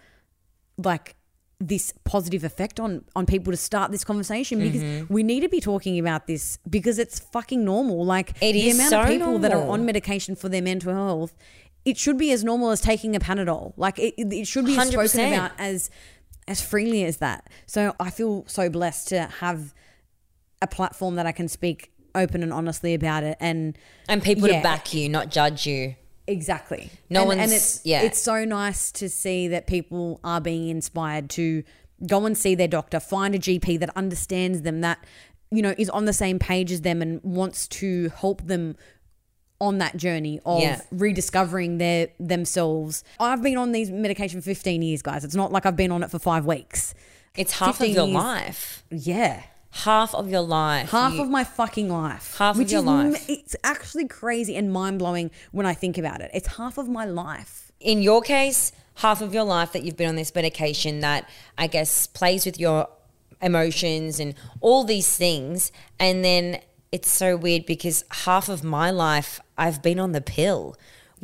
like 0.78 1.16
this 1.60 1.94
positive 2.04 2.44
effect 2.44 2.80
on 2.82 3.06
on 3.16 3.26
people 3.26 3.52
to 3.52 3.58
start 3.58 3.90
this 3.92 4.04
conversation 4.04 4.60
because 4.60 4.82
Mm-hmm. 4.82 5.14
we 5.14 5.24
need 5.24 5.40
to 5.40 5.48
be 5.50 5.62
talking 5.62 5.98
about 6.00 6.28
this 6.28 6.60
because 6.70 7.00
it's 7.00 7.18
fucking 7.20 7.64
normal 7.64 8.06
like 8.06 8.32
It 8.42 8.54
the 8.54 8.72
amount 8.72 8.90
so 8.90 9.02
of 9.02 9.08
people 9.08 9.40
that 9.40 9.54
are 9.54 9.64
on 9.70 9.86
medication 9.86 10.36
for 10.36 10.50
their 10.50 10.62
mental 10.62 10.94
health 10.94 11.34
it 11.86 11.98
should 11.98 12.18
be 12.18 12.32
as 12.34 12.44
normal 12.44 12.72
as 12.72 12.82
taking 12.82 13.16
a 13.16 13.20
panadol 13.20 13.72
like 13.78 13.98
it, 14.00 14.16
it 14.18 14.48
should 14.48 14.66
be 14.66 14.76
100%. 14.76 14.92
spoken 15.10 15.34
about 15.34 15.52
as 15.58 15.90
as 16.48 16.62
freely 16.62 17.06
as 17.06 17.18
that 17.18 17.50
so 17.66 17.96
i 18.02 18.10
feel 18.10 18.44
so 18.48 18.70
blessed 18.70 19.08
to 19.08 19.22
have 19.40 19.74
a 20.62 20.68
platform 20.68 21.16
that 21.16 21.26
i 21.26 21.32
can 21.32 21.48
speak 21.48 21.92
open 22.16 22.44
and 22.44 22.52
honestly 22.52 22.94
about 22.94 23.24
it 23.24 23.38
and 23.40 23.78
and 24.10 24.22
people 24.22 24.48
Yeah. 24.50 24.58
to 24.58 24.64
back 24.64 24.94
you 24.94 25.08
not 25.08 25.30
judge 25.30 25.66
you 25.66 25.96
Exactly. 26.28 26.90
No 27.10 27.22
and, 27.22 27.28
one's- 27.28 27.40
and 27.42 27.52
it's 27.54 27.82
yeah. 27.86 28.02
it's 28.02 28.22
so 28.22 28.46
nice 28.46 28.92
to 28.94 29.10
see 29.10 29.48
that 29.50 29.68
people 29.68 30.20
are 30.24 30.42
being 30.42 30.70
inspired 30.70 31.30
to 31.32 31.64
go 32.08 32.26
and 32.26 32.38
see 32.38 32.56
their 32.56 32.68
doctor, 32.68 33.00
find 33.00 33.36
a 33.36 33.40
GP 33.40 33.80
that 33.80 33.90
understands 33.96 34.64
them, 34.64 34.82
that 34.82 35.04
you 35.52 35.62
know 35.62 35.76
is 35.78 35.90
on 35.92 36.06
the 36.06 36.14
same 36.14 36.40
page 36.40 36.72
as 36.72 36.82
them 36.82 37.02
and 37.02 37.22
wants 37.24 37.68
to 37.68 38.10
help 38.18 38.42
them 38.48 38.76
on 39.62 39.78
that 39.78 39.96
journey 39.96 40.40
of 40.46 40.62
Yeah. 40.62 40.82
rediscovering 40.92 41.78
their 41.78 42.10
themselves. 42.20 43.04
I've 43.20 43.42
been 43.42 43.58
on 43.58 43.72
these 43.72 43.90
medication 43.90 44.42
for 44.42 44.46
15 44.46 44.82
years, 44.82 45.02
guys. 45.02 45.24
It's 45.24 45.36
not 45.36 45.52
like 45.52 45.66
I've 45.66 45.78
been 45.78 45.92
on 45.92 46.04
it 46.04 46.12
for 46.12 46.20
5 46.20 46.46
weeks. 46.46 46.94
it's 47.38 47.54
half 47.54 47.80
of 47.82 47.88
your 47.88 48.06
years. 48.06 48.16
life 48.16 48.84
Yeah. 48.90 49.44
Half 49.84 50.16
of 50.16 50.30
your 50.30 50.42
life 50.42 50.90
half 50.92 51.14
You- 51.14 51.22
of 51.24 51.30
my 51.30 51.44
fucking 51.44 51.90
life. 51.90 52.36
Half 52.38 52.58
of 52.60 52.72
your 52.72 52.80
is, 52.80 52.86
life. 52.86 53.30
It's 53.30 53.56
actually 53.64 54.08
crazy 54.08 54.56
and 54.56 54.72
mind 54.72 55.00
blowing 55.00 55.32
when 55.52 55.66
I 55.66 55.74
think 55.74 55.98
about 55.98 56.22
it. 56.22 56.32
It's 56.34 56.56
half 56.58 56.78
of 56.78 56.88
my 56.88 57.06
life. 57.06 57.62
in 57.82 58.02
your 58.02 58.22
case, 58.22 58.72
half 58.96 59.22
of 59.22 59.34
your 59.34 59.44
life 59.44 59.74
that 59.74 59.84
you've 59.84 59.98
been 59.98 60.08
on 60.10 60.16
this 60.16 60.34
medication 60.34 61.02
that 61.02 61.30
I 61.58 61.68
guess 61.68 62.08
plays 62.08 62.46
with 62.46 62.58
your 62.60 62.88
emotions 63.42 64.20
and 64.20 64.34
all 64.62 64.86
these 64.86 65.16
things. 65.18 65.72
And 66.00 66.24
then 66.24 66.62
it's 66.92 67.12
so 67.12 67.36
weird 67.36 67.66
because 67.66 68.06
half 68.24 68.48
of 68.50 68.64
my 68.64 68.90
life 68.90 69.40
I've 69.58 69.82
been 69.84 70.00
on 70.00 70.14
the 70.14 70.22
pill, 70.22 70.76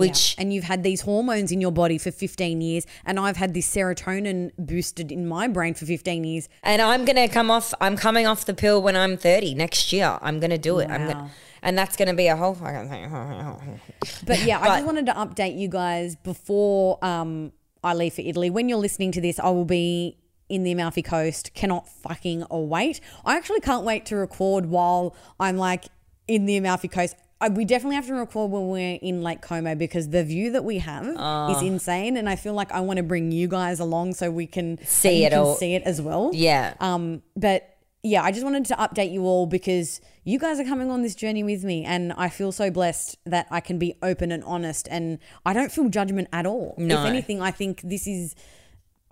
which 0.01 0.35
and 0.37 0.53
you've 0.53 0.63
had 0.65 0.83
these 0.83 1.01
hormones 1.01 1.51
in 1.51 1.61
your 1.61 1.71
body 1.71 1.97
for 1.97 2.11
15 2.11 2.59
years 2.61 2.85
and 3.05 3.19
I've 3.19 3.37
had 3.37 3.53
this 3.53 3.73
serotonin 3.73 4.51
boosted 4.57 5.11
in 5.11 5.27
my 5.27 5.47
brain 5.47 5.73
for 5.73 5.85
15 5.85 6.23
years. 6.23 6.49
and 6.63 6.81
I'm 6.81 7.05
gonna 7.05 7.29
come 7.29 7.49
off. 7.51 7.73
I'm 7.79 7.95
coming 7.95 8.25
off 8.27 8.45
the 8.45 8.53
pill 8.53 8.81
when 8.81 8.95
I'm 8.95 9.17
30 9.17 9.53
next 9.55 9.93
year. 9.93 10.17
I'm 10.21 10.39
gonna 10.39 10.57
do 10.57 10.79
it. 10.79 10.89
I'm 10.89 11.07
gonna, 11.07 11.31
and 11.61 11.77
that's 11.77 11.95
gonna 11.95 12.13
be 12.13 12.27
a 12.27 12.35
whole 12.35 12.55
fucking 12.55 12.89
thing. 12.89 13.09
But 14.25 14.43
yeah, 14.43 14.59
I 14.59 14.67
But- 14.67 14.73
just 14.75 14.85
wanted 14.85 15.05
to 15.07 15.13
update 15.13 15.57
you 15.57 15.67
guys 15.67 16.15
before 16.15 17.03
um, 17.03 17.51
I 17.83 17.93
leave 17.93 18.13
for 18.13 18.21
Italy. 18.21 18.49
When 18.49 18.69
you're 18.69 18.77
listening 18.79 19.11
to 19.13 19.21
this, 19.21 19.39
I 19.39 19.49
will 19.49 19.65
be 19.65 20.17
in 20.49 20.63
the 20.63 20.71
Amalfi 20.71 21.01
Coast. 21.01 21.53
Cannot 21.53 21.87
fucking 21.87 22.45
wait. 22.51 22.99
I 23.25 23.37
actually 23.37 23.61
can't 23.61 23.85
wait 23.85 24.05
to 24.07 24.15
record 24.17 24.65
while 24.67 25.15
I'm 25.39 25.57
like 25.57 25.85
in 26.27 26.45
the 26.45 26.57
Amalfi 26.57 26.87
Coast. 26.87 27.15
I, 27.41 27.49
we 27.49 27.65
definitely 27.65 27.95
have 27.95 28.07
to 28.07 28.13
record 28.13 28.51
when 28.51 28.67
we're 28.69 28.99
in 29.01 29.21
Lake 29.23 29.41
Como 29.41 29.75
because 29.75 30.09
the 30.09 30.23
view 30.23 30.51
that 30.51 30.63
we 30.63 30.77
have 30.77 31.05
Oh. 31.17 31.55
is 31.55 31.61
insane, 31.61 32.15
and 32.15 32.29
I 32.29 32.35
feel 32.35 32.53
like 32.53 32.71
I 32.71 32.79
want 32.81 32.97
to 32.97 33.03
bring 33.03 33.31
you 33.31 33.47
guys 33.47 33.79
along 33.79 34.13
so 34.13 34.29
we 34.31 34.47
can 34.47 34.77
See 34.85 35.25
it 35.25 35.31
can 35.31 35.39
all. 35.39 35.55
see 35.55 35.73
it 35.73 35.83
as 35.83 36.01
well. 36.01 36.29
Yeah. 36.33 36.75
Um, 36.79 37.23
but 37.35 37.67
yeah, 38.03 38.23
I 38.23 38.31
just 38.31 38.43
wanted 38.43 38.65
to 38.65 38.75
update 38.75 39.11
you 39.11 39.23
all 39.25 39.45
because 39.45 40.01
you 40.23 40.39
guys 40.39 40.59
are 40.59 40.63
coming 40.63 40.89
on 40.89 41.01
this 41.03 41.15
journey 41.15 41.43
with 41.43 41.63
me, 41.63 41.83
and 41.83 42.13
I 42.13 42.29
feel 42.29 42.51
so 42.51 42.71
blessed 42.71 43.17
that 43.25 43.47
I 43.51 43.59
can 43.59 43.77
be 43.79 43.95
open 44.01 44.31
and 44.31 44.43
honest, 44.43 44.87
and 44.89 45.19
I 45.45 45.53
don't 45.53 45.71
feel 45.71 45.89
judgment 45.89 46.27
at 46.31 46.45
all. 46.45 46.75
No. 46.77 47.01
If 47.01 47.05
anything, 47.09 47.41
I 47.41 47.51
think 47.51 47.81
this 47.81 48.07
is. 48.07 48.35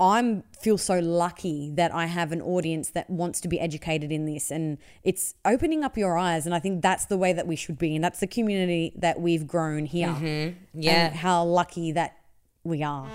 I'm 0.02 0.44
feel 0.58 0.78
so 0.78 1.00
lucky 1.00 1.72
that 1.76 1.94
I 1.94 2.06
have 2.06 2.32
an 2.32 2.42
audience 2.42 2.92
that 2.92 3.10
wants 3.10 3.42
to 3.42 3.50
be 3.50 3.60
educated 3.60 4.14
in 4.14 4.26
this, 4.26 4.50
and 4.50 4.78
it's 5.04 5.36
opening 5.44 5.84
up 5.84 5.98
your 5.98 6.18
eyes. 6.18 6.46
And 6.46 6.56
I 6.56 6.60
think 6.60 6.82
that's 6.82 7.06
the 7.06 7.18
way 7.18 7.34
that 7.34 7.48
we 7.48 7.58
should 7.58 7.78
be, 7.78 7.96
and 7.96 8.04
that's 8.04 8.22
the 8.22 8.28
community 8.28 8.94
that 8.96 9.20
we've 9.20 9.46
grown 9.46 9.86
here. 9.86 10.08
Mm-hmm. 10.08 10.58
Yeah. 10.74 11.08
and 11.08 11.16
how 11.16 11.44
lucky 11.44 11.92
that 11.92 12.16
we 12.64 12.82
are. 12.82 13.10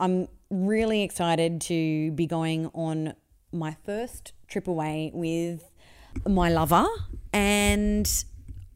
I'm 0.00 0.26
really 0.50 1.02
excited 1.02 1.60
to 1.62 2.12
be 2.12 2.26
going 2.26 2.70
on 2.74 3.12
my 3.52 3.76
first 3.84 4.32
trip 4.48 4.66
away 4.66 5.10
with 5.12 5.70
my 6.26 6.48
lover. 6.48 6.86
And 7.32 8.24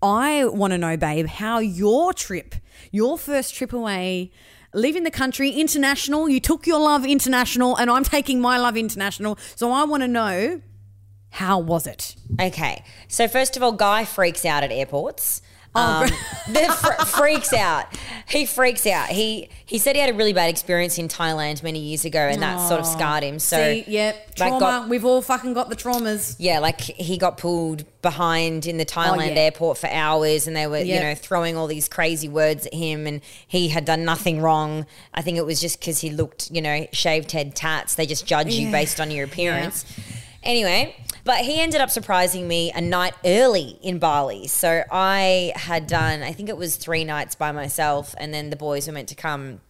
I 0.02 0.44
want 0.46 0.72
to 0.72 0.78
know, 0.78 0.96
babe, 0.96 1.26
how 1.26 1.58
your 1.58 2.12
trip, 2.12 2.54
your 2.90 3.18
first 3.18 3.54
trip 3.54 3.72
away, 3.72 4.32
leaving 4.72 5.04
the 5.04 5.10
country, 5.10 5.50
international, 5.50 6.28
you 6.28 6.40
took 6.40 6.66
your 6.66 6.80
love 6.80 7.04
international, 7.04 7.76
and 7.76 7.90
I'm 7.90 8.04
taking 8.04 8.40
my 8.40 8.58
love 8.58 8.76
international. 8.76 9.38
So 9.54 9.72
I 9.72 9.84
want 9.84 10.02
to 10.02 10.08
know, 10.08 10.60
how 11.30 11.58
was 11.58 11.86
it? 11.86 12.16
Okay. 12.40 12.84
So 13.08 13.28
first 13.28 13.56
of 13.56 13.62
all, 13.62 13.72
Guy 13.72 14.04
freaks 14.04 14.44
out 14.44 14.62
at 14.62 14.72
airports. 14.72 15.42
Oh, 15.76 16.02
Um, 16.04 16.10
the 16.52 16.60
fr- 16.72 17.04
freaks 17.04 17.52
out. 17.52 17.86
He 18.28 18.44
freaks 18.46 18.86
out. 18.86 19.08
He 19.08 19.48
he 19.66 19.78
said 19.78 19.94
he 19.94 20.00
had 20.00 20.10
a 20.10 20.14
really 20.14 20.32
bad 20.32 20.48
experience 20.50 20.98
in 20.98 21.06
Thailand 21.08 21.62
many 21.62 21.78
years 21.78 22.04
ago, 22.04 22.18
and 22.20 22.42
that 22.42 22.66
sort 22.68 22.80
of 22.80 22.86
scarred 22.86 23.22
him. 23.22 23.38
So 23.38 23.56
See, 23.56 23.84
yeah, 23.86 24.12
like, 24.16 24.36
trauma. 24.36 24.60
got- 24.60 24.88
We've 24.88 25.04
all 25.04 25.22
fucking 25.22 25.54
got 25.54 25.68
the 25.70 25.76
traumas. 25.76 26.34
yeah, 26.38 26.58
like 26.58 26.80
he 26.80 27.18
got 27.18 27.38
pulled 27.38 27.84
behind 28.02 28.66
in 28.66 28.78
the 28.78 28.84
Thailand 28.86 29.18
Oh, 29.18 29.34
yeah. 29.34 29.40
airport 29.42 29.78
for 29.78 29.88
hours, 29.88 30.46
and 30.48 30.56
they 30.56 30.66
were 30.66 30.78
you 30.78 30.94
Yep. 30.94 31.02
know 31.02 31.14
throwing 31.14 31.56
all 31.56 31.66
these 31.68 31.88
crazy 31.88 32.28
words 32.28 32.66
at 32.66 32.74
him, 32.74 33.06
and 33.06 33.20
he 33.46 33.68
had 33.68 33.84
done 33.84 34.04
nothing 34.04 34.40
wrong. 34.40 34.86
I 35.14 35.22
think 35.22 35.38
it 35.38 35.44
was 35.46 35.60
just 35.60 35.78
because 35.78 36.00
he 36.00 36.10
looked 36.10 36.50
you 36.50 36.62
know 36.62 36.86
shaved 36.92 37.30
head 37.32 37.54
tats. 37.54 37.94
They 37.94 38.06
just 38.06 38.26
judge 38.26 38.52
you 38.54 38.70
based 38.72 39.00
on 39.00 39.10
your 39.12 39.24
appearance. 39.24 39.84
Anyway, 40.46 40.96
but 41.24 41.38
he 41.38 41.60
ended 41.60 41.80
up 41.80 41.90
surprising 41.90 42.46
me 42.48 42.72
a 42.74 42.80
night 42.80 43.14
early 43.24 43.78
in 43.82 43.98
Bali. 43.98 44.46
So 44.46 44.84
I 44.90 45.52
had 45.56 45.86
done, 45.86 46.22
I 46.22 46.32
think 46.32 46.48
it 46.48 46.56
was 46.56 46.76
three 46.76 47.04
nights 47.04 47.34
by 47.34 47.52
myself, 47.52 48.14
and 48.18 48.32
then 48.32 48.50
the 48.50 48.56
boys 48.56 48.86
were 48.86 48.92
meant 48.92 49.08
to 49.08 49.14
come 49.16 49.60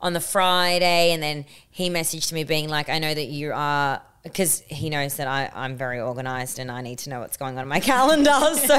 on 0.00 0.14
the 0.14 0.20
Friday, 0.20 1.12
and 1.12 1.22
then 1.22 1.44
he 1.70 1.88
messaged 1.90 2.32
me 2.32 2.42
being 2.42 2.68
like, 2.68 2.88
I 2.88 2.98
know 2.98 3.14
that 3.14 3.26
you 3.26 3.52
are. 3.52 4.02
Because 4.24 4.60
he 4.68 4.88
knows 4.88 5.16
that 5.16 5.26
I, 5.26 5.50
I'm 5.52 5.76
very 5.76 6.00
organized 6.00 6.60
and 6.60 6.70
I 6.70 6.80
need 6.80 6.98
to 7.00 7.10
know 7.10 7.18
what's 7.18 7.36
going 7.36 7.56
on 7.58 7.62
in 7.62 7.68
my 7.68 7.80
calendar. 7.92 8.38
so 8.54 8.78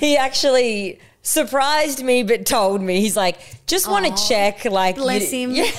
he 0.00 0.16
actually 0.16 0.98
surprised 1.22 2.02
me 2.02 2.24
but 2.24 2.44
told 2.44 2.80
me. 2.82 3.00
He's 3.00 3.16
like, 3.16 3.38
just 3.68 3.86
want 3.88 4.06
to 4.06 4.26
check. 4.28 4.64
Like, 4.64 4.96
Bless 4.96 5.32
you- 5.32 5.48
him. 5.48 5.50
Yeah. 5.54 5.70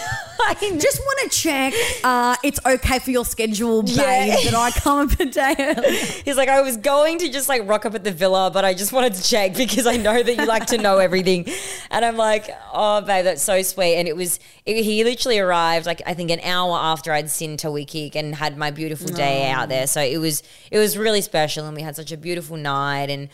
Just 0.60 1.00
want 1.00 1.32
to 1.32 1.38
check 1.38 1.74
uh, 2.04 2.36
it's 2.44 2.60
okay 2.66 3.00
for 3.00 3.12
your 3.12 3.26
schedule, 3.26 3.84
babe, 3.84 3.96
Yeah. 3.98 4.36
that 4.44 4.54
I 4.54 4.72
come 4.72 5.08
up 5.10 5.20
a 5.20 5.26
day 5.26 5.56
early. 5.60 5.96
He's 5.98 6.36
like, 6.38 6.50
I 6.50 6.62
was 6.62 6.78
going 6.78 7.20
to 7.20 7.30
just 7.32 7.48
like 7.50 7.68
rock 7.68 7.86
up 7.86 7.96
at 7.96 8.04
the 8.04 8.12
villa, 8.12 8.52
but 8.52 8.66
I 8.66 8.74
just 8.74 8.92
wanted 8.94 9.14
to 9.16 9.24
check 9.24 9.56
because 9.58 9.88
I 9.88 9.98
know 9.98 10.22
that 10.22 10.36
you 10.36 10.46
like 10.46 10.66
to 10.68 10.78
know 10.78 10.98
everything. 10.98 11.48
And 11.92 12.04
I'm 12.04 12.18
like, 12.18 12.50
oh, 12.74 13.02
babe, 13.02 13.26
that's 13.26 13.42
so 13.42 13.62
sweet. 13.62 13.96
And 13.96 14.08
it 14.08 14.16
was, 14.16 14.40
it, 14.66 14.84
he 14.84 15.04
literally 15.04 15.40
arrived 15.40 15.86
like 15.86 16.02
I 16.06 16.14
think 16.14 16.32
an 16.32 16.40
hour 16.42 16.78
after 16.78 17.12
I'd 17.14 17.30
seen 17.30 17.58
Tawikik 17.58 18.16
and 18.16 18.36
had 18.36 18.58
my 18.58 18.72
beautiful 18.72 19.08
day 19.08 19.50
out 19.50 19.70
there. 19.70 19.88
So 19.88 20.02
it 20.02 20.18
was, 20.18 20.44
it 20.72 20.78
was 20.78 20.98
really 20.98 21.22
special, 21.22 21.66
and 21.66 21.76
we 21.76 21.82
had 21.82 21.96
such 21.96 22.12
a 22.12 22.18
beautiful 22.18 22.58
night. 22.58 23.10
And 23.10 23.30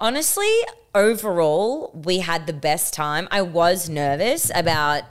honestly, 0.00 0.50
overall, 0.94 1.90
we 1.94 2.18
had 2.18 2.46
the 2.46 2.52
best 2.52 2.94
time. 2.94 3.28
I 3.30 3.42
was 3.42 3.88
nervous 3.88 4.50
about 4.54 5.02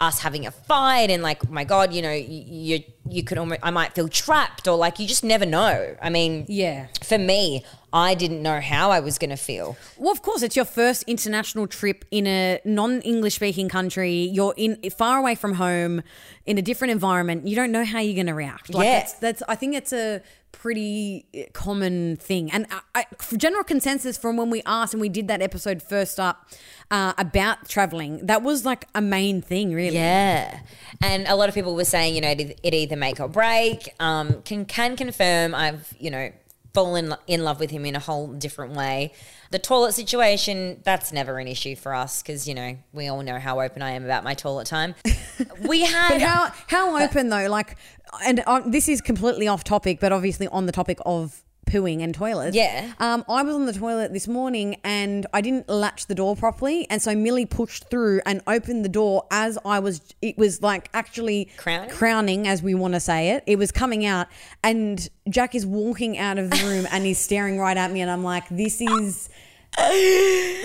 us 0.00 0.20
having 0.20 0.46
a 0.46 0.50
fight 0.50 1.10
and 1.10 1.22
like, 1.22 1.44
oh 1.44 1.50
my 1.50 1.64
God, 1.64 1.92
you 1.92 2.00
know, 2.02 2.12
you, 2.12 2.44
you, 2.76 2.82
you 3.10 3.24
could 3.24 3.36
almost, 3.36 3.60
I 3.64 3.70
might 3.70 3.94
feel 3.94 4.08
trapped 4.08 4.68
or 4.68 4.76
like, 4.76 5.00
you 5.00 5.08
just 5.08 5.24
never 5.24 5.44
know. 5.44 5.96
I 6.00 6.08
mean, 6.08 6.44
Yeah. 6.48 6.86
for 7.02 7.18
me, 7.18 7.64
I 7.92 8.14
didn't 8.14 8.40
know 8.42 8.60
how 8.60 8.90
I 8.92 9.00
was 9.00 9.18
going 9.18 9.30
to 9.30 9.36
feel. 9.36 9.76
Well, 9.96 10.12
of 10.12 10.22
course, 10.22 10.42
it's 10.42 10.54
your 10.54 10.66
first 10.66 11.02
international 11.08 11.66
trip 11.66 12.04
in 12.12 12.28
a 12.28 12.60
non-English 12.64 13.34
speaking 13.36 13.68
country. 13.68 14.12
You're 14.14 14.54
in 14.56 14.78
far 14.90 15.18
away 15.18 15.34
from 15.34 15.54
home, 15.54 16.02
in 16.46 16.58
a 16.58 16.62
different 16.62 16.92
environment. 16.92 17.48
You 17.48 17.56
don't 17.56 17.72
know 17.72 17.84
how 17.84 17.98
you're 17.98 18.14
going 18.14 18.26
to 18.26 18.34
react. 18.34 18.72
Like 18.72 18.84
Yeah. 18.84 18.98
that's, 19.00 19.12
that's. 19.14 19.42
I 19.48 19.56
think 19.56 19.74
it's 19.74 19.92
a 19.92 20.22
pretty 20.60 21.24
uh, 21.36 21.42
common 21.52 22.16
thing, 22.16 22.50
and 22.50 22.66
I, 22.70 23.04
I, 23.20 23.36
general 23.36 23.64
consensus 23.64 24.18
from 24.18 24.36
when 24.36 24.50
we 24.50 24.62
asked 24.66 24.92
and 24.92 25.00
we 25.00 25.08
did 25.08 25.28
that 25.28 25.40
episode 25.40 25.82
first 25.82 26.18
up 26.18 26.48
uh, 26.90 27.12
about 27.16 27.68
traveling. 27.68 28.26
That 28.26 28.42
was 28.42 28.64
like 28.64 28.86
a 28.94 29.00
main 29.00 29.40
thing, 29.40 29.72
really. 29.72 29.96
Yeah, 29.96 30.60
and 31.00 31.26
a 31.28 31.36
lot 31.36 31.48
of 31.48 31.54
people 31.54 31.74
were 31.74 31.84
saying, 31.84 32.14
you 32.14 32.20
know, 32.20 32.30
it, 32.30 32.58
it 32.62 32.74
either 32.74 32.96
make 32.96 33.20
or 33.20 33.28
break. 33.28 33.94
Um, 34.00 34.42
can 34.42 34.64
can 34.64 34.96
confirm 34.96 35.54
I've 35.54 35.94
you 35.98 36.10
know 36.10 36.32
fallen 36.74 37.14
in 37.26 37.44
love 37.44 37.60
with 37.60 37.70
him 37.70 37.84
in 37.84 37.96
a 37.96 38.00
whole 38.00 38.28
different 38.28 38.74
way. 38.74 39.12
The 39.50 39.58
toilet 39.58 39.92
situation 39.92 40.80
that's 40.84 41.12
never 41.12 41.38
an 41.38 41.48
issue 41.48 41.74
for 41.74 41.94
us 41.94 42.22
because 42.22 42.46
you 42.46 42.54
know 42.54 42.78
we 42.92 43.08
all 43.08 43.22
know 43.22 43.38
how 43.38 43.60
open 43.60 43.82
I 43.82 43.92
am 43.92 44.04
about 44.04 44.24
my 44.24 44.34
toilet 44.34 44.66
time. 44.66 44.94
we 45.66 45.82
had 45.82 46.08
But 46.10 46.20
how 46.20 46.52
how 46.66 47.02
open 47.02 47.28
though? 47.30 47.48
Like, 47.48 47.76
and 48.24 48.42
uh, 48.46 48.62
this 48.66 48.88
is 48.88 49.00
completely 49.00 49.48
off 49.48 49.64
topic, 49.64 50.00
but 50.00 50.12
obviously 50.12 50.48
on 50.48 50.66
the 50.66 50.72
topic 50.72 50.98
of 51.06 51.42
pooing 51.68 52.02
and 52.02 52.14
toilets. 52.14 52.56
Yeah. 52.56 52.92
Um, 52.98 53.24
I 53.28 53.42
was 53.42 53.54
on 53.54 53.66
the 53.66 53.72
toilet 53.72 54.12
this 54.12 54.26
morning 54.26 54.76
and 54.84 55.26
I 55.32 55.40
didn't 55.40 55.68
latch 55.68 56.06
the 56.06 56.14
door 56.14 56.34
properly, 56.34 56.86
and 56.90 57.00
so 57.00 57.14
Millie 57.14 57.46
pushed 57.46 57.88
through 57.90 58.20
and 58.26 58.40
opened 58.46 58.84
the 58.84 58.88
door 58.88 59.26
as 59.30 59.58
I 59.64 59.78
was. 59.78 60.00
It 60.22 60.36
was 60.38 60.62
like 60.62 60.88
actually 60.94 61.50
Crowning? 61.56 61.90
crowning, 61.90 62.48
as 62.48 62.62
we 62.62 62.74
want 62.74 62.94
to 62.94 63.00
say 63.00 63.30
it. 63.30 63.44
It 63.46 63.56
was 63.58 63.70
coming 63.70 64.04
out, 64.06 64.26
and 64.62 65.08
Jack 65.28 65.54
is 65.54 65.64
walking 65.66 66.18
out 66.18 66.38
of 66.38 66.50
the 66.50 66.56
room 66.66 66.86
and 66.90 67.04
he's 67.04 67.18
staring 67.18 67.58
right 67.58 67.76
at 67.76 67.90
me, 67.92 68.00
and 68.00 68.10
I'm 68.10 68.24
like, 68.24 68.48
this 68.48 68.80
is. 68.80 69.28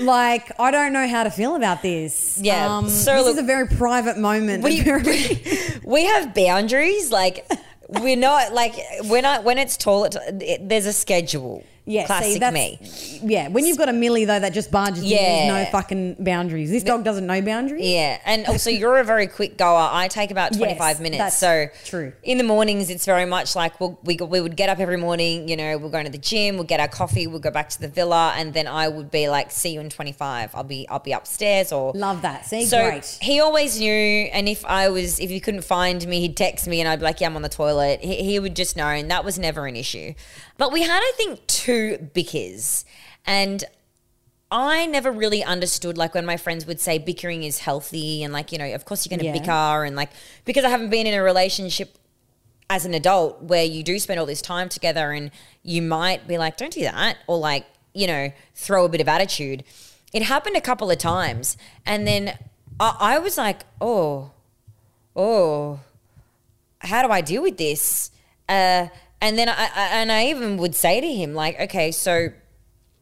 Like 0.02 0.52
I 0.60 0.72
don't 0.72 0.94
know 0.94 1.08
how 1.08 1.24
to 1.24 1.30
feel 1.30 1.56
about 1.56 1.82
this. 1.82 2.40
Yeah, 2.42 2.78
um, 2.78 2.90
so 2.90 3.14
this 3.16 3.24
look- 3.26 3.34
is 3.34 3.40
a 3.40 3.44
very 3.44 3.68
private 3.68 4.18
moment. 4.18 4.64
we, 4.64 4.82
we 5.84 6.06
have 6.06 6.34
boundaries. 6.34 7.12
Like 7.12 7.46
we're 8.02 8.18
not 8.18 8.54
like 8.54 8.76
when 9.04 9.26
I 9.26 9.40
when 9.40 9.58
it's 9.58 9.78
toilet. 9.78 10.16
It, 10.42 10.68
there's 10.68 10.86
a 10.86 10.94
schedule. 10.94 11.64
Yeah, 11.86 12.06
classic 12.06 12.34
see, 12.34 12.40
that's, 12.40 12.54
me. 12.54 12.80
Yeah, 13.24 13.50
when 13.50 13.66
you've 13.66 13.78
got 13.78 13.90
a 13.90 13.94
millie 13.94 14.24
though 14.24 14.40
that 14.40 14.54
just 14.54 14.72
barges 14.72 15.04
in, 15.04 15.10
there's 15.10 15.66
no 15.66 15.72
fucking 15.72 16.16
boundaries. 16.20 16.72
This 16.72 16.82
dog 16.84 17.04
doesn't 17.04 17.28
know 17.28 17.42
boundaries. 17.42 17.86
Yeah, 17.86 18.20
and 18.26 18.46
also 18.46 18.70
you're 18.70 19.00
a 19.00 19.04
very 19.04 19.28
quick 19.28 19.58
goer. 19.58 19.90
I 19.92 20.08
take 20.08 20.32
about 20.32 20.54
25 20.58 20.80
Yes, 20.80 21.00
minutes. 21.02 21.38
so 21.38 21.68
true. 21.84 22.14
In 22.24 22.38
the 22.38 22.44
mornings, 22.46 22.90
it's 22.90 23.06
very 23.06 23.26
much 23.26 23.54
like 23.56 23.80
we'll, 23.82 24.00
we 24.04 24.16
we 24.16 24.40
would 24.40 24.56
get 24.56 24.70
up 24.70 24.80
every 24.80 24.96
morning. 24.96 25.50
You 25.50 25.58
know, 25.58 25.78
we're 25.78 25.90
going 25.90 26.06
to 26.06 26.12
the 26.12 26.18
gym. 26.18 26.56
We'll 26.56 26.64
get 26.64 26.80
our 26.80 26.88
coffee. 26.88 27.28
We'll 27.28 27.40
go 27.42 27.52
back 27.52 27.68
to 27.72 27.82
the 27.82 27.90
villa, 27.90 28.34
and 28.38 28.54
then 28.54 28.66
I 28.68 28.88
would 28.88 29.12
be 29.12 29.28
like, 29.28 29.52
"See 29.52 29.74
you 29.74 29.82
in 29.82 29.90
25." 29.90 30.56
I'll 30.56 30.64
be 30.64 30.88
I'll 30.88 31.00
be 31.00 31.12
upstairs 31.12 31.74
or 31.74 31.92
Love 31.96 32.22
that. 32.22 32.46
See, 32.46 32.66
so 32.66 32.82
great. 32.92 33.18
he 33.22 33.42
always 33.42 33.78
knew, 33.78 33.90
and 34.32 34.48
if 34.48 34.64
I 34.66 34.88
was, 34.88 35.20
if 35.20 35.30
you 35.32 35.42
couldn't 35.42 35.66
find 35.66 36.08
me, 36.08 36.22
he'd 36.22 36.38
text 36.38 36.66
me, 36.66 36.80
and 36.80 36.88
I'd 36.88 37.00
be 37.00 37.04
like, 37.06 37.20
"Yeah, 37.20 37.28
I'm 37.28 37.36
on 37.36 37.42
the 37.42 37.50
toilet." 37.50 38.00
He, 38.02 38.24
he 38.24 38.40
would 38.40 38.56
just 38.56 38.78
know, 38.78 38.88
and 38.88 39.12
that 39.12 39.26
was 39.26 39.38
never 39.38 39.66
an 39.68 39.76
issue. 39.76 40.14
But 40.56 40.72
we 40.72 40.84
had, 40.84 41.00
I 41.02 41.12
think, 41.18 41.46
two 41.48 41.73
bickers, 42.14 42.86
and 43.26 43.64
I 44.52 44.86
never 44.86 45.12
really 45.12 45.44
understood, 45.44 45.98
like 45.98 46.14
when 46.14 46.26
my 46.26 46.38
friends 46.38 46.66
would 46.68 46.80
say 46.80 46.98
bickering 47.00 47.44
is 47.44 47.60
healthy, 47.60 48.24
and 48.24 48.32
like 48.32 48.52
you 48.52 48.58
know, 48.58 48.74
of 48.74 48.86
course 48.86 49.06
you're 49.06 49.10
going 49.18 49.20
to 49.20 49.26
Yeah. 49.26 49.40
bicker, 49.40 49.84
and 49.86 49.96
like 49.96 50.12
because 50.46 50.64
I 50.64 50.70
haven't 50.70 50.90
been 50.90 51.08
in 51.08 51.14
a 51.14 51.24
relationship 51.24 51.98
as 52.70 52.86
an 52.86 52.94
adult 52.94 53.42
where 53.44 53.64
you 53.64 53.84
do 53.84 54.00
spend 54.00 54.20
all 54.20 54.26
this 54.26 54.42
time 54.42 54.70
together, 54.70 55.12
and 55.12 55.32
you 55.64 55.82
might 55.82 56.28
be 56.28 56.38
like, 56.38 56.58
"Don't 56.58 56.74
do 56.74 56.82
that," 56.82 57.18
or 57.28 57.38
like 57.38 57.66
you 57.94 58.08
know, 58.08 58.32
throw 58.56 58.86
a 58.86 58.90
bit 58.90 59.02
of 59.02 59.08
attitude. 59.08 59.64
It 60.14 60.24
happened 60.24 60.56
a 60.56 60.62
couple 60.62 60.90
of 60.92 60.98
times, 60.98 61.58
and 61.86 62.08
then 62.08 62.38
I, 62.80 62.96
I 63.00 63.20
was 63.20 63.38
like, 63.38 63.62
"Oh, 63.82 64.32
oh, 65.16 65.80
how 66.80 67.06
do 67.06 67.12
I 67.12 67.22
deal 67.22 67.42
with 67.42 67.58
this?" 67.58 68.12
Uh, 68.48 68.88
and 69.24 69.38
then 69.40 69.50
I, 69.50 69.54
I 69.54 69.88
and 69.94 70.12
I 70.12 70.26
even 70.28 70.58
would 70.58 70.76
say 70.76 71.02
to 71.02 71.08
him 71.08 71.34
like, 71.34 71.60
"Okay, 71.60 71.92
so." 71.92 72.30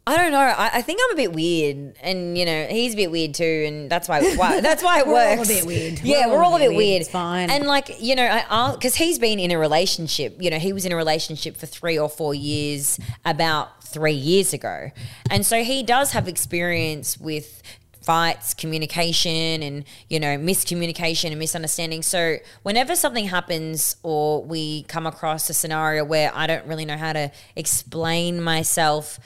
I 0.07 0.17
don't 0.17 0.31
know. 0.31 0.39
I, 0.39 0.71
I 0.73 0.81
think 0.81 0.99
I'm 1.05 1.11
a 1.11 1.15
bit 1.15 1.31
weird, 1.31 1.95
and 2.01 2.35
you 2.35 2.43
know 2.43 2.65
he's 2.65 2.93
a 2.93 2.97
bit 2.97 3.11
weird 3.11 3.35
too, 3.35 3.65
and 3.67 3.87
that's 3.87 4.09
why, 4.09 4.33
why 4.35 4.59
that's 4.69 4.81
why 4.81 4.99
it 4.99 5.07
We're 5.07 5.13
all 5.13 5.33
a 5.33 5.37
works. 5.37 5.47
bit 5.47 5.63
weird. 5.63 5.99
Yeah, 5.99 6.25
we're, 6.27 6.43
all 6.43 6.55
a 6.55 6.59
bit 6.59 6.75
weird. 6.75 7.01
It's 7.01 7.09
fine. 7.09 7.51
And 7.51 7.67
like 7.67 8.01
you 8.01 8.15
know, 8.15 8.25
I 8.25 8.71
because 8.71 8.95
he's 8.95 9.19
been 9.19 9.39
in 9.39 9.51
a 9.51 9.59
relationship. 9.59 10.37
You 10.39 10.49
know, 10.49 10.57
he 10.57 10.73
was 10.73 10.87
in 10.87 10.91
a 10.91 10.95
relationship 10.95 11.55
for 11.55 11.67
three 11.67 11.99
or 11.99 12.09
four 12.09 12.33
years 12.33 12.99
about 13.25 13.83
three 13.83 14.13
years 14.13 14.53
ago, 14.53 14.89
and 15.29 15.45
so 15.45 15.63
he 15.63 15.83
does 15.83 16.13
have 16.13 16.27
experience 16.27 17.19
with 17.19 17.61
fights, 18.01 18.53
communication, 18.53 19.63
and 19.63 19.85
you 20.09 20.19
know 20.19 20.37
miscommunication 20.37 21.29
and 21.29 21.39
misunderstanding. 21.39 22.01
So 22.01 22.37
whenever 22.63 22.95
something 22.95 23.27
happens 23.27 23.95
or 24.03 24.43
we 24.43 24.83
come 24.83 25.05
across 25.05 25.49
a 25.49 25.53
scenario 25.53 26.03
where 26.03 26.31
I 26.33 26.47
don't 26.47 26.65
really 26.65 26.85
know 26.85 26.97
how 26.97 27.13
to 27.13 27.31
explain 27.55 28.41
myself. 28.41 29.19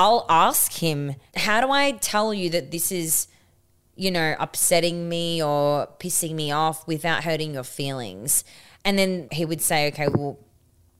I'll 0.00 0.26
ask 0.28 0.74
him, 0.74 1.16
how 1.34 1.60
do 1.60 1.72
I 1.72 1.90
tell 1.90 2.32
you 2.32 2.50
that 2.50 2.70
this 2.70 2.92
is, 2.92 3.26
you 3.96 4.12
know, 4.12 4.36
upsetting 4.38 5.08
me 5.08 5.42
or 5.42 5.88
pissing 5.98 6.34
me 6.36 6.52
off 6.52 6.86
without 6.86 7.24
hurting 7.24 7.54
your 7.54 7.64
feelings? 7.64 8.44
And 8.84 8.96
then 8.96 9.26
he 9.32 9.44
would 9.44 9.60
say, 9.60 9.88
okay, 9.88 10.06
well, 10.06 10.38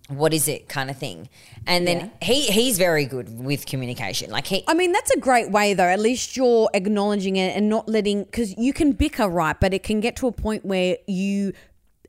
what 0.08 0.32
is 0.32 0.48
it 0.48 0.68
kind 0.68 0.90
of 0.90 0.96
thing? 0.96 1.28
And 1.66 1.86
then 1.86 2.10
he 2.22 2.46
he's 2.46 2.78
very 2.78 3.04
good 3.04 3.44
with 3.44 3.66
communication. 3.66 4.30
Like 4.30 4.46
he 4.46 4.64
I 4.66 4.74
mean, 4.74 4.92
that's 4.92 5.10
a 5.10 5.18
great 5.18 5.50
way 5.50 5.74
though. 5.74 5.84
At 5.84 6.00
least 6.00 6.36
you're 6.36 6.70
acknowledging 6.74 7.36
it 7.36 7.56
and 7.56 7.68
not 7.68 7.88
letting 7.88 8.24
because 8.24 8.56
you 8.56 8.72
can 8.72 8.92
bicker, 8.92 9.28
right? 9.28 9.58
But 9.58 9.74
it 9.74 9.82
can 9.82 10.00
get 10.00 10.16
to 10.16 10.26
a 10.26 10.32
point 10.32 10.64
where 10.64 10.96
you 11.06 11.52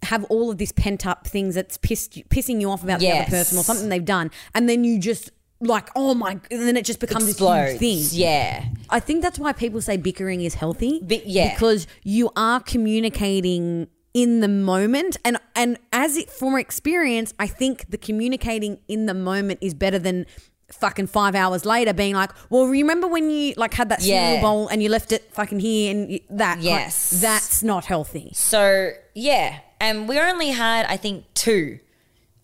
have 0.04 0.24
all 0.26 0.50
of 0.50 0.58
this 0.58 0.72
pent 0.72 1.06
up 1.06 1.28
things 1.28 1.56
that's 1.56 1.78
pissed, 1.78 2.14
pissing 2.30 2.62
you 2.62 2.72
off 2.72 2.84
about 2.84 3.02
the 3.02 3.12
other 3.12 3.30
person 3.30 3.58
or 3.58 3.64
something 3.64 3.90
they've 3.90 4.06
done, 4.06 4.32
and 4.56 4.70
then 4.70 4.86
you 4.86 4.98
just 4.98 5.32
like, 5.62 5.90
oh 5.96 6.14
my, 6.14 6.32
and 6.32 6.42
then 6.50 6.78
it 6.78 6.86
just 6.86 7.00
becomes 7.00 7.28
explodes. 7.28 7.80
this 7.80 7.82
huge 7.82 8.10
thing. 8.12 8.20
Yeah. 8.20 8.66
I 8.90 9.00
think 9.00 9.22
that's 9.22 9.38
why 9.38 9.52
people 9.52 9.82
say 9.82 9.98
bickering 9.98 10.42
is 10.42 10.56
healthy. 10.56 11.02
Bi- 11.02 11.24
yeah. 11.26 11.54
Because 11.54 11.86
you 12.04 12.32
are 12.36 12.62
communicating 12.62 13.88
in 14.14 14.40
the 14.40 14.48
moment 14.48 15.18
and 15.24 15.38
and 15.56 15.78
as 15.94 16.18
it 16.18 16.30
from 16.30 16.56
experience, 16.58 17.34
I 17.40 17.48
think 17.48 17.90
the 17.90 17.98
communicating 17.98 18.80
in 18.88 19.06
the 19.06 19.14
moment 19.14 19.60
is 19.62 19.74
better 19.74 20.00
than 20.00 20.26
fucking 20.72 21.08
five 21.08 21.34
hours 21.36 21.66
later 21.66 21.94
being 21.94 22.14
like, 22.14 22.30
well, 22.52 22.66
remember 22.68 23.08
when 23.08 23.30
you 23.32 23.54
like 23.58 23.74
had 23.74 23.90
that 23.90 24.02
cereal 24.02 24.36
Yeah. 24.36 24.42
bowl 24.42 24.68
and 24.68 24.84
you 24.84 24.90
left 24.90 25.12
it 25.12 25.34
fucking 25.34 25.60
here 25.60 25.92
and 25.92 26.12
you, 26.12 26.20
that? 26.30 26.58
Like, 26.58 26.66
Yes. 26.66 27.10
that's 27.22 27.64
not 27.64 27.86
healthy. 27.86 28.32
So 28.36 28.92
yeah, 29.16 29.60
and 29.82 30.08
we 30.08 30.20
only 30.20 30.50
had 30.50 30.86
I 30.88 30.98
think 30.98 31.26
two, 31.34 31.80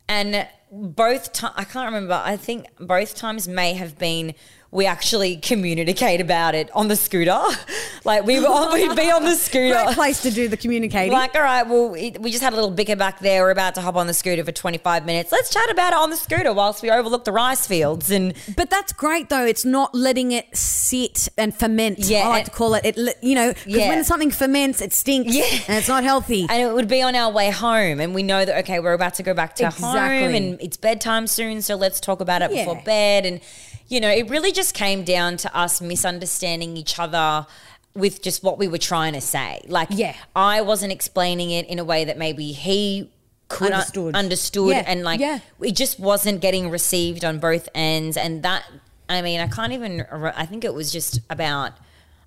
and 0.08 0.48
both 0.72 1.34
time 1.34 1.54
I 1.56 1.64
can't 1.64 1.86
remember. 1.86 2.22
I 2.24 2.38
think 2.38 2.68
both 2.80 3.16
times 3.16 3.48
may 3.48 3.74
have 3.74 3.98
been 3.98 4.34
we 4.76 4.86
actually 4.86 5.38
communicate 5.38 6.20
about 6.20 6.54
it 6.54 6.70
on 6.76 6.90
the 6.90 6.96
scooter. 6.98 7.42
like 8.04 8.26
we 8.26 8.40
were 8.42 8.48
on, 8.48 8.74
we'd 8.74 8.94
be 8.96 9.10
on 9.10 9.24
the 9.24 9.36
scooter. 9.36 9.74
Great 9.84 9.96
place 9.96 10.22
to 10.24 10.32
do 10.32 10.50
the 10.50 10.58
communicating. 10.58 11.14
Like, 11.14 11.34
all 11.34 11.42
right, 11.42 11.64
well, 11.66 11.90
we 11.92 12.12
just 12.12 12.44
had 12.44 12.52
a 12.52 12.56
little 12.58 12.72
bicker 12.72 12.98
back 12.98 13.20
there. 13.20 13.44
We're 13.44 13.52
about 13.52 13.76
to 13.76 13.82
hop 13.82 13.96
on 13.96 14.06
the 14.08 14.14
scooter 14.14 14.44
for 14.44 14.52
25 14.52 15.06
minutes. 15.06 15.32
Let's 15.32 15.50
chat 15.50 15.72
about 15.72 15.94
it 15.94 16.00
on 16.00 16.10
the 16.10 16.18
scooter 16.18 16.52
whilst 16.54 16.84
we 16.84 16.92
overlook 16.92 17.24
the 17.24 17.32
rice 17.32 17.66
fields. 17.66 18.12
And 18.12 18.34
But 18.58 18.70
that's 18.70 18.92
great 18.92 19.30
though. 19.30 19.46
It's 19.46 19.64
not 19.64 19.96
letting 19.96 20.34
it 20.34 20.56
sit 20.56 21.30
and 21.38 21.56
ferment. 21.56 22.00
Yeah, 22.00 22.26
I 22.26 22.28
like 22.28 22.46
to 22.46 22.52
call 22.52 22.74
it. 22.74 22.86
It 22.86 23.18
you 23.22 23.34
know 23.36 23.54
because 23.54 23.66
Yeah. 23.66 23.88
when 23.90 24.04
something 24.04 24.30
ferments, 24.30 24.82
it 24.82 24.92
stinks. 24.94 25.34
Yeah. 25.34 25.46
and 25.70 25.78
it's 25.78 25.88
not 25.88 26.04
healthy. 26.04 26.48
and 26.50 26.62
it 26.62 26.74
would 26.74 26.90
be 26.90 27.02
on 27.02 27.16
our 27.16 27.32
way 27.32 27.50
home, 27.50 28.02
and 28.02 28.14
we 28.14 28.24
know 28.24 28.44
that 28.44 28.58
okay, 28.66 28.80
we're 28.82 28.92
about 28.94 29.14
to 29.16 29.24
go 29.24 29.34
back 29.34 29.56
to 29.56 29.68
Exactly. 29.68 29.88
home, 30.26 30.36
and 30.36 30.62
it's 30.62 30.76
bedtime 30.76 31.28
soon, 31.28 31.62
so 31.62 31.76
let's 31.76 32.02
talk 32.02 32.20
about 32.20 32.42
it 32.42 32.52
Yeah. 32.52 32.66
before 32.66 32.82
bed. 32.84 33.26
And 33.26 33.40
you 33.88 34.00
know, 34.00 34.10
it 34.10 34.30
really 34.30 34.52
just 34.52 34.74
came 34.74 35.04
down 35.04 35.38
to 35.38 35.56
us 35.58 35.82
misunderstanding 35.82 36.76
each 36.78 36.98
other 37.00 37.46
with 37.94 38.22
just 38.22 38.44
what 38.44 38.58
we 38.58 38.68
were 38.68 38.78
trying 38.78 39.14
to 39.14 39.22
say. 39.22 39.62
Like, 39.68 39.88
Yeah. 39.92 40.16
I 40.36 40.62
wasn't 40.62 40.92
explaining 40.92 41.52
it 41.52 41.66
in 41.68 41.80
a 41.80 41.84
way 41.86 42.04
that 42.06 42.18
maybe 42.18 42.52
he 42.52 43.10
could 43.48 43.68
un- 43.68 43.74
Understood. 43.74 44.16
understood, 44.16 44.70
Yeah, 44.76 44.84
and 44.88 45.04
like 45.04 45.20
yeah. 45.20 45.40
it 45.62 45.76
just 45.76 46.00
wasn't 46.00 46.42
getting 46.42 46.70
received 46.70 47.24
on 47.24 47.40
both 47.40 47.70
ends, 47.76 48.18
and 48.18 48.42
that. 48.44 48.64
I 49.08 49.22
mean, 49.22 49.40
I 49.40 49.48
can't 49.48 49.72
even. 49.72 50.02
I 50.12 50.48
think 50.48 50.64
it 50.66 50.74
was 50.74 50.92
just 50.92 51.20
about. 51.30 51.74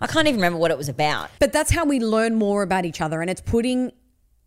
I 0.01 0.07
can't 0.07 0.29
even 0.29 0.37
remember 0.37 0.61
what 0.61 0.71
it 0.71 0.79
was 0.79 0.89
about. 0.89 1.29
But 1.41 1.53
that's 1.53 1.73
how 1.73 1.85
we 1.85 1.99
learn 1.99 2.37
more 2.37 2.63
about 2.63 2.85
each 2.85 3.01
other, 3.01 3.21
and 3.21 3.29
it's 3.29 3.41
putting 3.41 3.91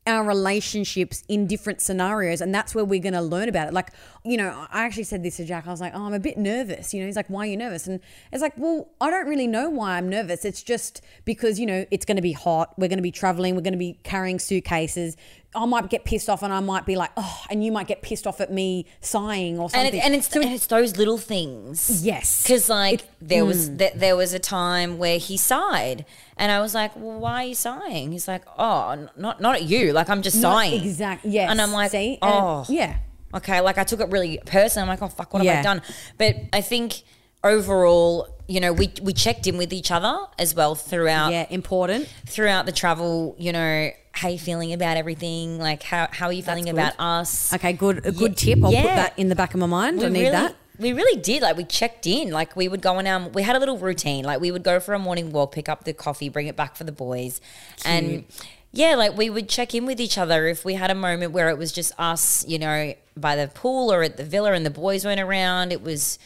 our 0.07 0.23
relationships 0.23 1.23
in 1.27 1.45
different 1.45 1.79
scenarios 1.79 2.41
and 2.41 2.53
that's 2.53 2.73
where 2.73 2.83
we're 2.83 2.99
going 2.99 3.13
to 3.13 3.21
learn 3.21 3.47
about 3.47 3.67
it. 3.67 3.73
Like 3.73 3.91
you 4.23 4.37
know 4.37 4.67
i 4.71 4.83
actually 4.83 5.03
said 5.03 5.23
this 5.23 5.37
to 5.37 5.45
jack. 5.45 5.67
I 5.67 5.71
was 5.71 5.81
like 5.81 5.93
oh 5.95 6.05
i'm 6.05 6.13
a 6.13 6.19
bit 6.19 6.37
nervous 6.37 6.93
you 6.93 6.99
know 6.99 7.05
he's 7.07 7.15
like 7.15 7.27
why 7.27 7.41
are 7.41 7.49
you 7.49 7.57
nervous? 7.57 7.87
And 7.87 7.99
it's 8.31 8.41
like 8.41 8.53
well 8.57 8.89
i 8.99 9.09
don't 9.11 9.27
really 9.27 9.47
know 9.47 9.69
why 9.69 9.97
i'm 9.97 10.09
nervous. 10.09 10.43
It's 10.43 10.63
just 10.63 11.01
because 11.25 11.59
you 11.59 11.65
know 11.65 11.85
it's 11.91 12.05
going 12.05 12.15
to 12.15 12.21
be 12.21 12.31
hot 12.31 12.73
we're 12.77 12.87
going 12.87 12.97
to 12.97 13.03
be 13.03 13.11
traveling 13.11 13.55
we're 13.55 13.61
going 13.61 13.73
to 13.73 13.79
be 13.79 13.99
carrying 14.03 14.39
suitcases 14.39 15.17
i 15.55 15.65
might 15.65 15.89
get 15.89 16.05
pissed 16.05 16.29
off 16.29 16.43
and 16.43 16.53
i 16.53 16.59
might 16.59 16.85
be 16.85 16.95
like 16.95 17.11
oh 17.17 17.43
and 17.49 17.63
you 17.63 17.71
might 17.71 17.87
get 17.87 18.01
pissed 18.01 18.25
off 18.25 18.39
at 18.39 18.51
me 18.51 18.85
sighing 19.01 19.57
or 19.59 19.63
and, 19.63 19.71
something 19.71 19.93
it, 19.95 20.03
and 20.03 20.15
it's 20.15 20.35
and 20.35 20.45
it's 20.45 20.67
those 20.67 20.97
little 20.97 21.17
things. 21.17 22.03
Yes. 22.03 22.43
because 22.43 22.69
like 22.69 23.03
there 23.21 23.45
was 23.45 23.69
mm. 23.69 23.77
th- 23.79 23.93
there 23.95 24.15
was 24.15 24.33
a 24.33 24.39
time 24.39 24.97
where 24.97 25.17
he 25.17 25.37
sighed, 25.37 26.05
and 26.37 26.51
I 26.51 26.59
was 26.59 26.73
like, 26.73 26.95
"Well, 26.95 27.19
why 27.19 27.43
are 27.43 27.47
you 27.47 27.55
sighing?" 27.55 28.11
He's 28.11 28.27
like, 28.27 28.43
"Oh, 28.57 28.89
n- 28.89 29.09
not 29.15 29.41
not 29.41 29.55
at 29.55 29.63
you. 29.63 29.93
Like 29.93 30.09
I'm 30.09 30.21
just 30.21 30.41
sighing." 30.41 30.83
Exactly. 30.83 31.31
yes 31.31 31.49
And 31.49 31.61
I'm 31.61 31.71
like, 31.71 31.91
See? 31.91 32.17
And- 32.21 32.33
"Oh, 32.33 32.65
yeah 32.69 32.97
okay." 33.33 33.61
Like 33.61 33.77
I 33.77 33.83
took 33.83 33.99
it 33.99 34.09
really 34.09 34.39
personal. 34.45 34.83
I'm 34.83 34.89
like, 34.89 35.01
"Oh 35.01 35.07
fuck, 35.07 35.33
what 35.33 35.43
have 35.45 35.59
I 35.59 35.61
done?" 35.61 35.81
But 36.17 36.35
I 36.53 36.61
think 36.61 37.03
overall, 37.43 38.27
you 38.47 38.59
know, 38.59 38.73
we 38.73 38.91
we 39.01 39.13
checked 39.13 39.47
in 39.47 39.57
with 39.57 39.73
each 39.73 39.91
other 39.91 40.17
as 40.37 40.55
well 40.55 40.75
throughout 40.75 41.31
yeah 41.31 41.47
important 41.49 42.07
throughout 42.25 42.65
the 42.65 42.71
travel. 42.71 43.35
You 43.37 43.51
know, 43.53 43.91
how 44.13 44.27
you 44.27 44.37
feeling 44.39 44.73
about 44.73 44.97
everything? 44.97 45.57
Like 45.57 45.83
how 45.83 46.07
how 46.11 46.27
are 46.27 46.33
you 46.33 46.43
feeling 46.43 46.69
about 46.69 46.93
us? 46.99 47.53
okay 47.53 47.73
good 47.73 48.05
a 48.05 48.11
good 48.11 48.35
tip 48.37 48.59
i'll 48.63 48.71
put 48.71 48.83
that 48.83 49.13
in 49.17 49.29
the 49.29 49.35
back 49.35 49.53
of 49.53 49.59
my 49.59 49.65
mind 49.65 50.03
i 50.03 50.09
need 50.09 50.19
really, 50.19 50.31
that 50.31 50.55
We 50.79 50.93
really 50.93 51.21
did. 51.21 51.41
Like 51.43 51.57
we 51.57 51.63
checked 51.63 52.07
in. 52.07 52.31
Like 52.31 52.55
we 52.55 52.67
would 52.67 52.81
go 52.81 52.95
on 52.95 53.05
our. 53.07 53.29
We 53.29 53.43
had 53.43 53.55
a 53.55 53.59
little 53.59 53.77
routine. 53.77 54.25
Like 54.25 54.41
we 54.41 54.51
would 54.51 54.63
go 54.63 54.79
for 54.79 54.93
a 54.93 54.99
morning 54.99 55.31
walk, 55.31 55.51
pick 55.53 55.69
up 55.69 55.83
the 55.83 55.93
coffee, 55.93 56.27
bring 56.29 56.47
it 56.47 56.55
back 56.55 56.75
for 56.75 56.83
the 56.83 56.91
boys, 56.91 57.39
and 57.85 58.25
yeah, 58.71 58.95
like 58.95 59.15
we 59.15 59.29
would 59.29 59.47
check 59.47 59.75
in 59.75 59.85
with 59.85 59.99
each 60.01 60.17
other 60.17 60.47
if 60.47 60.65
we 60.65 60.73
had 60.75 60.89
a 60.89 60.95
moment 60.95 61.33
where 61.33 61.49
it 61.49 61.57
was 61.57 61.71
just 61.71 61.91
us, 61.99 62.43
you 62.47 62.57
know, 62.57 62.93
by 63.15 63.35
the 63.35 63.47
pool 63.47 63.91
or 63.93 64.01
at 64.01 64.17
the 64.17 64.23
villa, 64.23 64.53
and 64.53 64.65
the 64.65 64.71
boys 64.71 65.05
weren't 65.05 65.19
around. 65.21 65.71
It 65.71 65.81
was. 65.83 66.17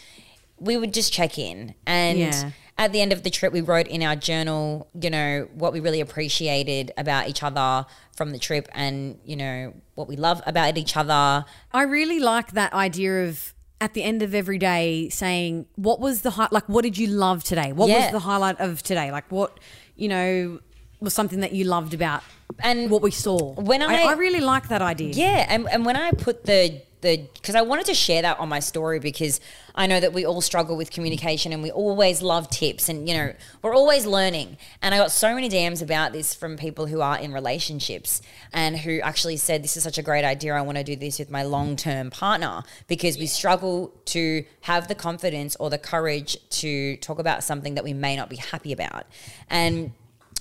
We 0.57 0.77
would 0.77 0.93
just 0.93 1.11
check 1.11 1.37
in, 1.37 1.75
and 1.85 2.19
Yeah. 2.19 2.51
At 2.77 2.91
the 2.91 2.99
end 3.01 3.13
of 3.13 3.23
the 3.23 3.29
trip, 3.29 3.53
we 3.53 3.61
wrote 3.61 3.87
in 3.87 4.03
our 4.03 4.15
journal, 4.15 4.87
you 4.99 5.09
know, 5.09 5.47
what 5.53 5.71
we 5.71 5.79
really 5.79 6.01
appreciated 6.01 6.91
about 6.97 7.29
each 7.29 7.41
other 7.41 7.85
from 8.15 8.31
the 8.31 8.39
trip, 8.39 8.67
and 8.73 9.17
you 9.25 9.35
know 9.35 9.73
what 9.95 10.07
we 10.07 10.15
love 10.17 10.41
about 10.45 10.77
each 10.77 10.97
other. 10.97 11.45
I 11.73 11.83
really 11.83 12.19
like 12.19 12.51
that 12.51 12.73
idea 12.73 13.25
of 13.25 13.53
at 13.81 13.93
the 13.93 14.03
end 14.03 14.21
of 14.21 14.33
every 14.33 14.57
day 14.57 15.09
saying 15.09 15.65
what 15.75 15.99
was 15.99 16.21
the 16.21 16.31
hi- 16.31 16.47
like 16.51 16.67
what 16.67 16.83
did 16.83 16.97
you 16.97 17.07
love 17.07 17.43
today? 17.43 17.71
What 17.73 17.89
Yeah. 17.89 18.03
was 18.03 18.11
the 18.13 18.19
highlight 18.19 18.59
of 18.59 18.81
today? 18.83 19.11
Like 19.11 19.29
what 19.31 19.59
you 19.95 20.07
know 20.07 20.59
was 21.01 21.13
something 21.13 21.41
that 21.41 21.51
you 21.51 21.65
loved 21.65 21.93
about 21.93 22.23
And 22.63 22.89
what 22.89 23.01
we 23.01 23.11
saw. 23.11 23.53
when 23.55 23.81
I, 23.81 24.03
I- 24.03 24.11
I 24.11 24.13
really 24.13 24.39
like 24.39 24.69
that 24.69 24.81
idea. 24.81 25.13
Yeah, 25.13 25.45
and, 25.49 25.67
and 25.69 25.85
when 25.85 25.97
I 25.97 26.11
put 26.11 26.45
the 26.45 26.81
the 27.01 27.27
because 27.33 27.55
I 27.55 27.61
wanted 27.61 27.85
to 27.87 27.93
share 27.93 28.21
that 28.21 28.39
on 28.39 28.49
my 28.49 28.59
story 28.59 28.99
because 28.99 29.39
I 29.75 29.87
know 29.87 29.99
that 29.99 30.13
we 30.13 30.25
all 30.25 30.41
struggle 30.41 30.75
with 30.75 30.91
communication 30.91 31.53
and 31.53 31.61
we 31.61 31.71
always 31.71 32.21
love 32.21 32.49
tips 32.49 32.89
and 32.89 33.07
you 33.07 33.15
know 33.15 33.33
we're 33.61 33.75
always 33.75 34.05
learning. 34.05 34.57
And 34.81 34.93
I 34.93 34.97
got 34.97 35.11
so 35.11 35.33
many 35.33 35.49
DMs 35.49 35.81
about 35.81 36.13
this 36.13 36.33
from 36.33 36.57
people 36.57 36.87
who 36.87 37.01
are 37.01 37.17
in 37.19 37.31
relationships 37.33 38.21
and 38.53 38.77
who 38.77 38.99
actually 39.01 39.37
said 39.37 39.63
this 39.63 39.77
is 39.77 39.83
such 39.83 39.97
a 39.97 40.03
great 40.03 40.25
idea. 40.25 40.53
I 40.53 40.61
want 40.61 40.77
to 40.77 40.83
do 40.83 40.95
this 40.95 41.19
with 41.19 41.29
my 41.29 41.43
long 41.43 41.75
term 41.75 42.09
partner 42.09 42.63
because 42.87 43.17
we 43.17 43.27
struggle 43.27 43.93
to 44.05 44.45
have 44.61 44.87
the 44.87 44.95
confidence 44.95 45.55
or 45.57 45.69
the 45.69 45.77
courage 45.77 46.37
to 46.61 46.97
talk 46.97 47.19
about 47.19 47.43
something 47.43 47.75
that 47.75 47.83
we 47.83 47.93
may 47.93 48.15
not 48.15 48.29
be 48.29 48.37
happy 48.37 48.71
about. 48.73 49.05
And 49.49 49.91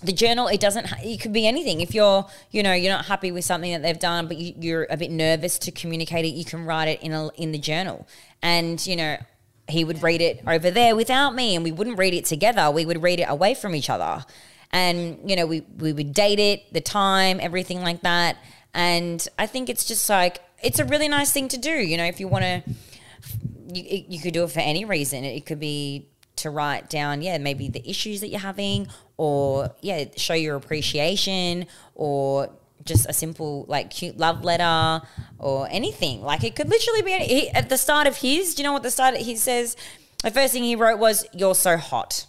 the 0.04 0.12
journal 0.12 0.48
it 0.48 0.60
doesn't 0.60 0.86
it 1.02 1.20
could 1.20 1.32
be 1.32 1.46
anything. 1.46 1.80
If 1.80 1.94
you're 1.94 2.26
you 2.50 2.62
know 2.62 2.72
you're 2.72 2.92
not 2.92 3.06
happy 3.06 3.32
with 3.32 3.44
something 3.44 3.72
that 3.72 3.82
they've 3.82 3.98
done 3.98 4.28
but 4.28 4.36
you, 4.36 4.54
you're 4.58 4.86
a 4.90 4.96
bit 4.96 5.10
nervous 5.10 5.58
to 5.60 5.70
communicate 5.70 6.24
it 6.24 6.28
you 6.28 6.44
can 6.44 6.64
write 6.64 6.88
it 6.88 7.02
in 7.02 7.12
a, 7.12 7.28
in 7.34 7.52
the 7.52 7.58
journal. 7.58 8.06
And 8.42 8.84
you 8.86 8.96
know 8.96 9.16
he 9.68 9.84
would 9.84 10.02
read 10.02 10.20
it 10.20 10.42
over 10.46 10.70
there 10.70 10.94
without 10.94 11.34
me 11.34 11.54
and 11.54 11.64
we 11.64 11.72
wouldn't 11.72 11.98
read 11.98 12.14
it 12.14 12.24
together. 12.26 12.70
We 12.70 12.84
would 12.84 13.02
read 13.02 13.20
it 13.20 13.26
away 13.28 13.54
from 13.54 13.74
each 13.74 13.88
other. 13.88 14.24
And 14.70 15.18
you 15.28 15.36
know 15.36 15.46
we 15.46 15.62
we 15.78 15.92
would 15.92 16.12
date 16.12 16.38
it 16.38 16.72
the 16.72 16.80
time 16.80 17.38
everything 17.40 17.82
like 17.82 18.02
that. 18.02 18.36
And 18.76 19.26
i 19.38 19.46
think 19.46 19.68
it's 19.68 19.84
just 19.84 20.08
like 20.10 20.40
it's 20.62 20.80
a 20.80 20.84
really 20.84 21.08
nice 21.08 21.30
thing 21.30 21.46
to 21.46 21.58
do 21.58 21.70
you 21.70 21.96
know 21.96 22.04
if 22.04 22.18
you 22.18 22.26
want 22.26 22.44
to 22.44 22.62
you, 23.72 24.04
you 24.08 24.20
could 24.20 24.34
do 24.34 24.44
it 24.44 24.50
for 24.50 24.60
any 24.60 24.84
reason. 24.84 25.24
It 25.24 25.46
could 25.46 25.60
be 25.60 26.08
to 26.44 26.50
write 26.50 26.88
down, 26.88 27.20
yeah, 27.22 27.38
maybe 27.38 27.68
the 27.68 27.82
issues 27.88 28.20
that 28.20 28.28
you're 28.28 28.40
having, 28.40 28.86
or 29.16 29.74
yeah, 29.80 30.04
show 30.16 30.34
your 30.34 30.56
appreciation, 30.56 31.66
or 31.94 32.50
just 32.84 33.06
a 33.08 33.12
simple 33.12 33.64
like 33.66 33.90
cute 33.90 34.16
love 34.18 34.44
letter, 34.44 35.04
or 35.38 35.66
anything. 35.70 36.22
Like 36.22 36.44
it 36.44 36.54
could 36.54 36.68
literally 36.68 37.02
be 37.02 37.12
any, 37.12 37.26
he, 37.26 37.50
at 37.50 37.68
the 37.68 37.78
start 37.78 38.06
of 38.06 38.18
his. 38.18 38.54
Do 38.54 38.62
you 38.62 38.68
know 38.68 38.72
what 38.72 38.82
the 38.82 38.90
start? 38.90 39.16
He 39.16 39.36
says 39.36 39.76
the 40.22 40.30
first 40.30 40.52
thing 40.52 40.62
he 40.62 40.76
wrote 40.76 40.98
was, 40.98 41.26
"You're 41.32 41.54
so 41.54 41.76
hot." 41.76 42.26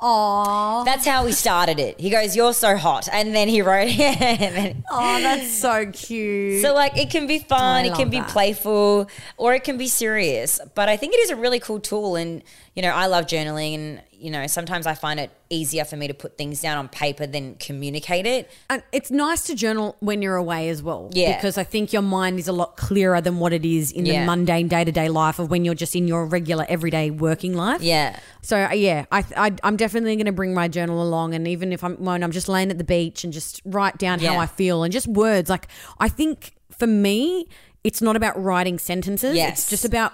Aww. 0.00 0.84
That's 0.84 1.06
how 1.06 1.24
we 1.24 1.32
started 1.32 1.78
it. 1.78 1.98
He 1.98 2.10
goes, 2.10 2.36
"You're 2.36 2.52
so 2.52 2.76
hot," 2.76 3.08
and 3.10 3.34
then 3.34 3.48
he 3.48 3.62
wrote, 3.62 3.88
then 3.96 4.84
Oh, 4.90 5.20
that's 5.20 5.50
so 5.50 5.86
cute. 5.92 6.62
So 6.62 6.74
like 6.74 6.98
it 6.98 7.10
can 7.10 7.26
be 7.26 7.38
fun, 7.38 7.84
I 7.84 7.88
it 7.88 7.94
can 7.94 8.10
be 8.10 8.18
that. 8.18 8.28
playful, 8.28 9.08
or 9.36 9.54
it 9.54 9.64
can 9.64 9.78
be 9.78 9.86
serious. 9.86 10.60
But 10.74 10.88
I 10.88 10.96
think 10.96 11.14
it 11.14 11.18
is 11.18 11.30
a 11.30 11.36
really 11.36 11.60
cool 11.60 11.80
tool 11.80 12.16
and 12.16 12.42
you 12.74 12.82
know, 12.82 12.90
I 12.90 13.06
love 13.06 13.26
journaling 13.26 13.74
and 13.74 14.02
you 14.10 14.30
know, 14.30 14.46
sometimes 14.46 14.86
I 14.86 14.94
find 14.94 15.20
it 15.20 15.30
easier 15.50 15.84
for 15.84 15.96
me 15.96 16.08
to 16.08 16.14
put 16.14 16.38
things 16.38 16.62
down 16.62 16.78
on 16.78 16.88
paper 16.88 17.26
than 17.26 17.56
communicate 17.56 18.24
it. 18.24 18.50
and 18.70 18.82
it's 18.90 19.10
nice 19.10 19.42
to 19.44 19.54
journal 19.54 19.96
when 20.00 20.22
you're 20.22 20.36
away 20.36 20.70
as 20.70 20.82
well. 20.82 21.10
Yeah. 21.12 21.36
Because 21.36 21.58
I 21.58 21.64
think 21.64 21.92
your 21.92 22.00
mind 22.00 22.38
is 22.38 22.48
a 22.48 22.52
lot 22.52 22.78
clearer 22.78 23.20
than 23.20 23.38
what 23.38 23.52
it 23.52 23.66
is 23.66 23.92
in 23.92 24.04
the 24.04 24.24
mundane 24.24 24.68
day 24.68 24.82
to 24.82 24.90
day 24.90 25.08
life 25.08 25.38
of 25.38 25.50
when 25.50 25.64
you're 25.64 25.74
just 25.74 25.94
in 25.94 26.08
your 26.08 26.24
regular 26.26 26.64
everyday 26.68 27.10
working 27.10 27.54
life. 27.54 27.82
Yeah. 27.82 28.18
So 28.40 28.64
uh, 28.64 28.72
yeah, 28.72 29.04
I, 29.12 29.24
I 29.36 29.52
I'm 29.62 29.76
definitely 29.76 30.16
going 30.16 30.26
to 30.26 30.32
bring 30.32 30.54
my 30.54 30.68
journal 30.68 31.02
along, 31.02 31.34
and 31.34 31.46
even 31.46 31.72
if 31.72 31.84
I'm 31.84 31.96
when 31.96 32.24
I'm 32.24 32.32
just 32.32 32.48
laying 32.48 32.70
at 32.70 32.78
the 32.78 32.84
beach 32.84 33.24
and 33.24 33.32
just 33.32 33.60
write 33.64 33.98
down 33.98 34.20
how 34.20 34.38
I 34.38 34.46
feel 34.46 34.82
and 34.84 34.92
just 34.92 35.06
words. 35.06 35.50
Like 35.50 35.68
I 35.98 36.08
think 36.08 36.54
for 36.70 36.86
me, 36.86 37.46
it's 37.82 38.00
not 38.00 38.16
about 38.16 38.42
writing 38.42 38.78
sentences. 38.78 39.36
Yes. 39.36 39.60
It's 39.60 39.70
just 39.70 39.84
about 39.84 40.12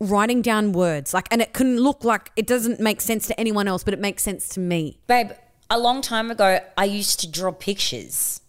writing 0.00 0.42
down 0.42 0.72
words. 0.72 1.12
Like, 1.12 1.28
and 1.30 1.40
it 1.40 1.52
can 1.52 1.78
look 1.78 2.04
like 2.04 2.30
it 2.36 2.46
doesn't 2.46 2.80
make 2.80 3.00
sense 3.00 3.26
to 3.28 3.38
anyone 3.38 3.68
else, 3.68 3.84
but 3.84 3.94
it 3.94 4.00
makes 4.00 4.22
sense 4.22 4.48
to 4.50 4.60
me. 4.60 4.98
Babe, 5.06 5.30
a 5.70 5.78
long 5.78 6.02
time 6.02 6.30
ago 6.30 6.60
I 6.76 6.84
used 6.84 7.20
to 7.20 7.30
draw 7.30 7.52
pictures. 7.52 8.40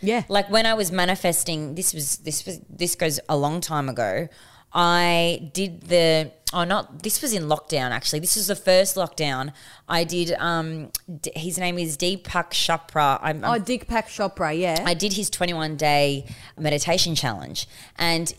Yeah. 0.00 0.24
Like 0.28 0.50
when 0.50 0.66
I 0.66 0.74
was 0.74 0.92
manifesting, 0.92 1.74
this 1.74 1.92
was 1.92 2.18
this 2.18 2.46
was 2.46 2.60
this 2.68 2.94
goes 2.94 3.18
a 3.28 3.36
long 3.36 3.60
time 3.60 3.88
ago. 3.88 4.28
I 4.72 5.50
did 5.54 5.82
the 5.82 6.30
oh 6.52 6.64
not 6.64 7.02
this 7.02 7.20
was 7.22 7.32
in 7.32 7.44
lockdown 7.44 7.90
actually. 7.90 8.20
This 8.20 8.36
was 8.36 8.46
the 8.46 8.56
first 8.56 8.96
lockdown. 8.96 9.52
I 9.88 10.04
did 10.04 10.32
um 10.38 10.90
D- 11.20 11.32
his 11.36 11.58
name 11.58 11.78
is 11.78 11.96
Deepak 11.96 12.50
Chopra. 12.50 13.18
I'm, 13.22 13.44
I'm 13.44 13.60
Oh, 13.62 13.64
Dick 13.64 13.86
Pack 13.88 14.08
Chopra. 14.08 14.58
Yeah. 14.58 14.82
I 14.86 14.94
did 14.94 15.12
his 15.14 15.30
21 15.30 15.76
day 15.76 16.26
meditation 16.58 17.14
challenge. 17.14 17.66
And 17.96 18.32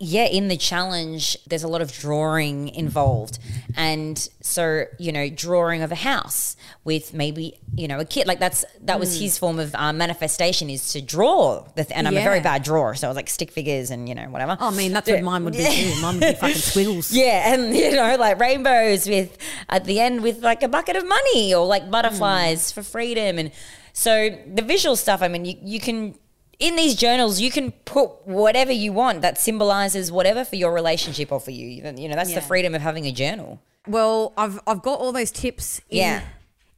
yeah, 0.00 0.24
in 0.26 0.48
the 0.48 0.56
challenge, 0.56 1.36
there's 1.46 1.62
a 1.64 1.68
lot 1.68 1.82
of 1.82 1.92
drawing 1.92 2.68
involved. 2.70 3.38
And 3.76 4.16
so, 4.40 4.84
you 4.98 5.12
know, 5.12 5.28
drawing 5.28 5.82
of 5.82 5.90
a 5.92 5.96
house 5.96 6.56
with 6.84 7.12
maybe, 7.14 7.58
you 7.74 7.88
know, 7.88 7.98
a 7.98 8.04
kid. 8.04 8.26
Like 8.26 8.38
that's, 8.38 8.64
that 8.82 8.98
was 9.00 9.18
his 9.20 9.38
form 9.38 9.58
of 9.58 9.74
um, 9.74 9.98
manifestation 9.98 10.70
is 10.70 10.92
to 10.92 11.02
draw. 11.02 11.60
The 11.74 11.84
th- 11.84 11.96
and 11.96 12.06
I'm 12.08 12.16
a 12.16 12.22
very 12.22 12.40
bad 12.40 12.62
drawer. 12.62 12.94
So 12.94 13.06
I 13.06 13.10
was 13.10 13.16
like 13.16 13.28
stick 13.28 13.50
figures 13.50 13.90
and, 13.90 14.08
you 14.08 14.14
know, 14.14 14.28
whatever. 14.30 14.56
Oh, 14.60 14.68
I 14.68 14.70
mean, 14.70 14.92
that's 14.92 15.08
what 15.10 15.22
mine 15.22 15.44
would 15.44 15.54
be 15.54 15.64
too. 15.64 16.00
Mine 16.00 16.14
would 16.14 16.20
be 16.28 16.34
fucking 16.34 16.54
squiggles. 16.70 17.12
Yeah, 17.12 17.35
and 17.52 17.74
you 17.76 17.92
know, 17.92 18.16
like 18.16 18.38
rainbows 18.40 19.08
with 19.08 19.36
at 19.68 19.84
the 19.84 20.00
end 20.00 20.22
with 20.22 20.42
like 20.42 20.62
a 20.62 20.68
bucket 20.68 20.96
of 20.96 21.06
money 21.06 21.54
or 21.54 21.66
like 21.66 21.90
butterflies 21.90 22.72
for 22.72 22.82
freedom. 22.82 23.38
And 23.38 23.50
so 23.92 24.30
the 24.46 24.62
visual 24.62 24.96
stuff, 24.96 25.22
I 25.22 25.28
mean, 25.28 25.44
you, 25.44 25.54
you 25.62 25.80
can 25.80 26.14
in 26.58 26.74
these 26.74 26.94
journals 26.94 27.38
you 27.38 27.50
can 27.50 27.70
put 27.84 28.26
whatever 28.26 28.72
you 28.72 28.90
want 28.92 29.20
that 29.20 29.36
symbolizes 29.38 30.10
whatever 30.10 30.42
for 30.44 30.56
your 30.56 30.72
relationship 30.72 31.30
or 31.30 31.38
for 31.40 31.50
you. 31.50 31.66
You 31.68 32.08
know, 32.08 32.14
that's 32.16 32.34
the 32.34 32.40
freedom 32.40 32.74
of 32.74 32.82
having 32.82 33.04
a 33.06 33.12
journal. 33.12 33.60
Well, 33.86 34.32
I've 34.36 34.58
I've 34.66 34.82
got 34.82 34.98
all 35.00 35.12
those 35.12 35.30
tips 35.30 35.80
in, 35.90 35.98
Yeah. 35.98 36.22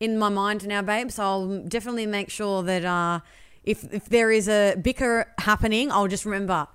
in 0.00 0.18
my 0.18 0.28
mind 0.28 0.66
now, 0.66 0.82
babe. 0.82 1.10
So 1.10 1.22
I'll 1.22 1.58
definitely 1.60 2.06
make 2.06 2.28
sure 2.28 2.62
that 2.64 2.84
uh, 2.84 3.20
if 3.64 3.84
if 3.92 4.06
there 4.06 4.30
is 4.30 4.48
a 4.48 4.74
bicker 4.76 5.32
happening, 5.38 5.90
I'll 5.90 6.08
just 6.08 6.24
remember 6.26 6.66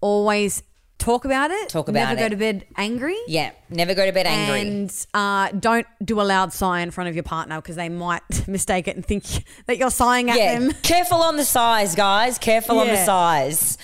always 0.00 0.62
talk 1.02 1.24
about 1.24 1.50
it. 1.50 1.68
Talk 1.68 1.88
about 1.88 2.12
it. 2.12 2.14
Never 2.16 2.20
go 2.20 2.28
to 2.30 2.36
bed 2.36 2.64
angry. 2.76 3.16
Yeah, 3.26 3.50
never 3.68 3.92
go 3.94 4.06
to 4.06 4.12
bed 4.12 4.26
angry. 4.26 4.60
And 4.60 5.06
uh, 5.12 5.48
don't 5.58 5.86
do 6.04 6.20
a 6.20 6.22
loud 6.22 6.52
sigh 6.52 6.80
in 6.80 6.90
front 6.90 7.08
of 7.08 7.14
your 7.16 7.24
partner 7.24 7.56
because 7.60 7.76
they 7.76 7.88
might 7.88 8.22
mistake 8.48 8.86
it 8.88 8.94
and 8.96 9.04
think 9.04 9.24
that 9.66 9.78
you're 9.78 9.90
sighing 9.90 10.30
at 10.30 10.36
yeah, 10.38 10.58
them. 10.58 10.72
careful 10.82 11.18
on 11.22 11.36
the 11.36 11.44
sighs, 11.44 11.94
guys. 11.94 12.38
Careful 12.38 12.78
on 12.78 12.86
the 12.86 12.92
Yeah. 12.94 13.04
sighs. 13.04 13.78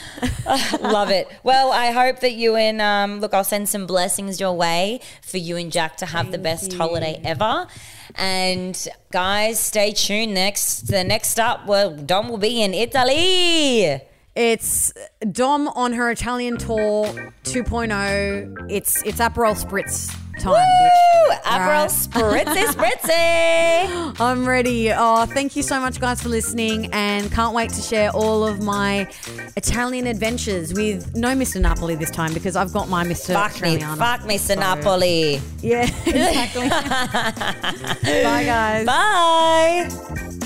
Love 0.81 1.11
it. 1.11 1.28
Well, 1.42 1.72
I 1.72 1.90
hope 1.90 2.20
that 2.20 2.33
you 2.33 2.57
and 2.57 2.81
um, 2.81 3.20
look, 3.20 3.35
I'll 3.35 3.44
send 3.44 3.68
some 3.68 3.87
blessings 3.87 4.38
your 4.40 4.52
way 4.54 5.00
for 5.22 5.38
you 5.38 5.57
and 5.57 5.72
Jack 5.72 5.96
to 5.98 6.07
have 6.07 6.31
the 6.31 6.38
best 6.38 6.72
holiday 6.72 7.20
ever. 7.24 7.66
And 8.14 8.88
guys, 9.12 9.59
stay 9.61 9.92
tuned. 9.92 10.35
Next, 10.35 10.83
the 10.88 11.04
next 11.04 11.38
up, 11.38 11.66
well, 11.66 11.90
Dom 11.94 12.28
will 12.28 12.38
be 12.38 12.62
in 12.62 12.74
Italy. 12.74 14.00
It's 14.35 14.93
Dom 15.33 15.69
on 15.69 15.93
her 15.95 16.11
Italian 16.11 16.59
tour 16.59 17.07
2.0. 17.45 18.67
It's 18.71 19.03
it's 19.03 19.19
Aperol 19.19 19.57
Spritz 19.61 20.14
time. 20.38 20.53
Woo! 20.53 20.59
bitch. 20.59 21.43
Aperol 21.43 22.17
Alright. 22.17 22.47
spritzy 22.47 22.64
spritzy. 22.73 24.21
I'm 24.21 24.47
ready. 24.47 24.93
Oh, 24.93 25.27
thank 25.27 25.57
you 25.57 25.62
so 25.62 25.81
much, 25.81 26.01
guys, 26.01 26.23
for 26.23 26.29
listening, 26.29 26.93
and 26.93 27.31
can't 27.33 27.55
wait 27.55 27.71
to 27.71 27.83
share 27.83 28.11
all 28.11 28.47
of 28.47 28.62
my 28.62 29.09
Italian 29.57 30.07
adventures 30.07 30.73
with 30.73 31.14
no 31.14 31.35
Mr. 31.35 31.61
Napoli 31.61 31.95
this 31.95 32.11
time 32.11 32.33
because 32.33 32.57
I've 32.57 32.73
got 32.73 32.88
my 32.88 33.05
Mr. 33.05 33.33
fuck 33.35 33.61
me, 33.61 33.79
fuck 33.81 34.25
me, 34.25 34.38
Napoli. 34.57 35.41
Yeah, 35.61 35.83
exactly. 36.07 36.69
Bye, 38.23 38.45
guys. 38.45 38.87
Bye. 38.87 40.38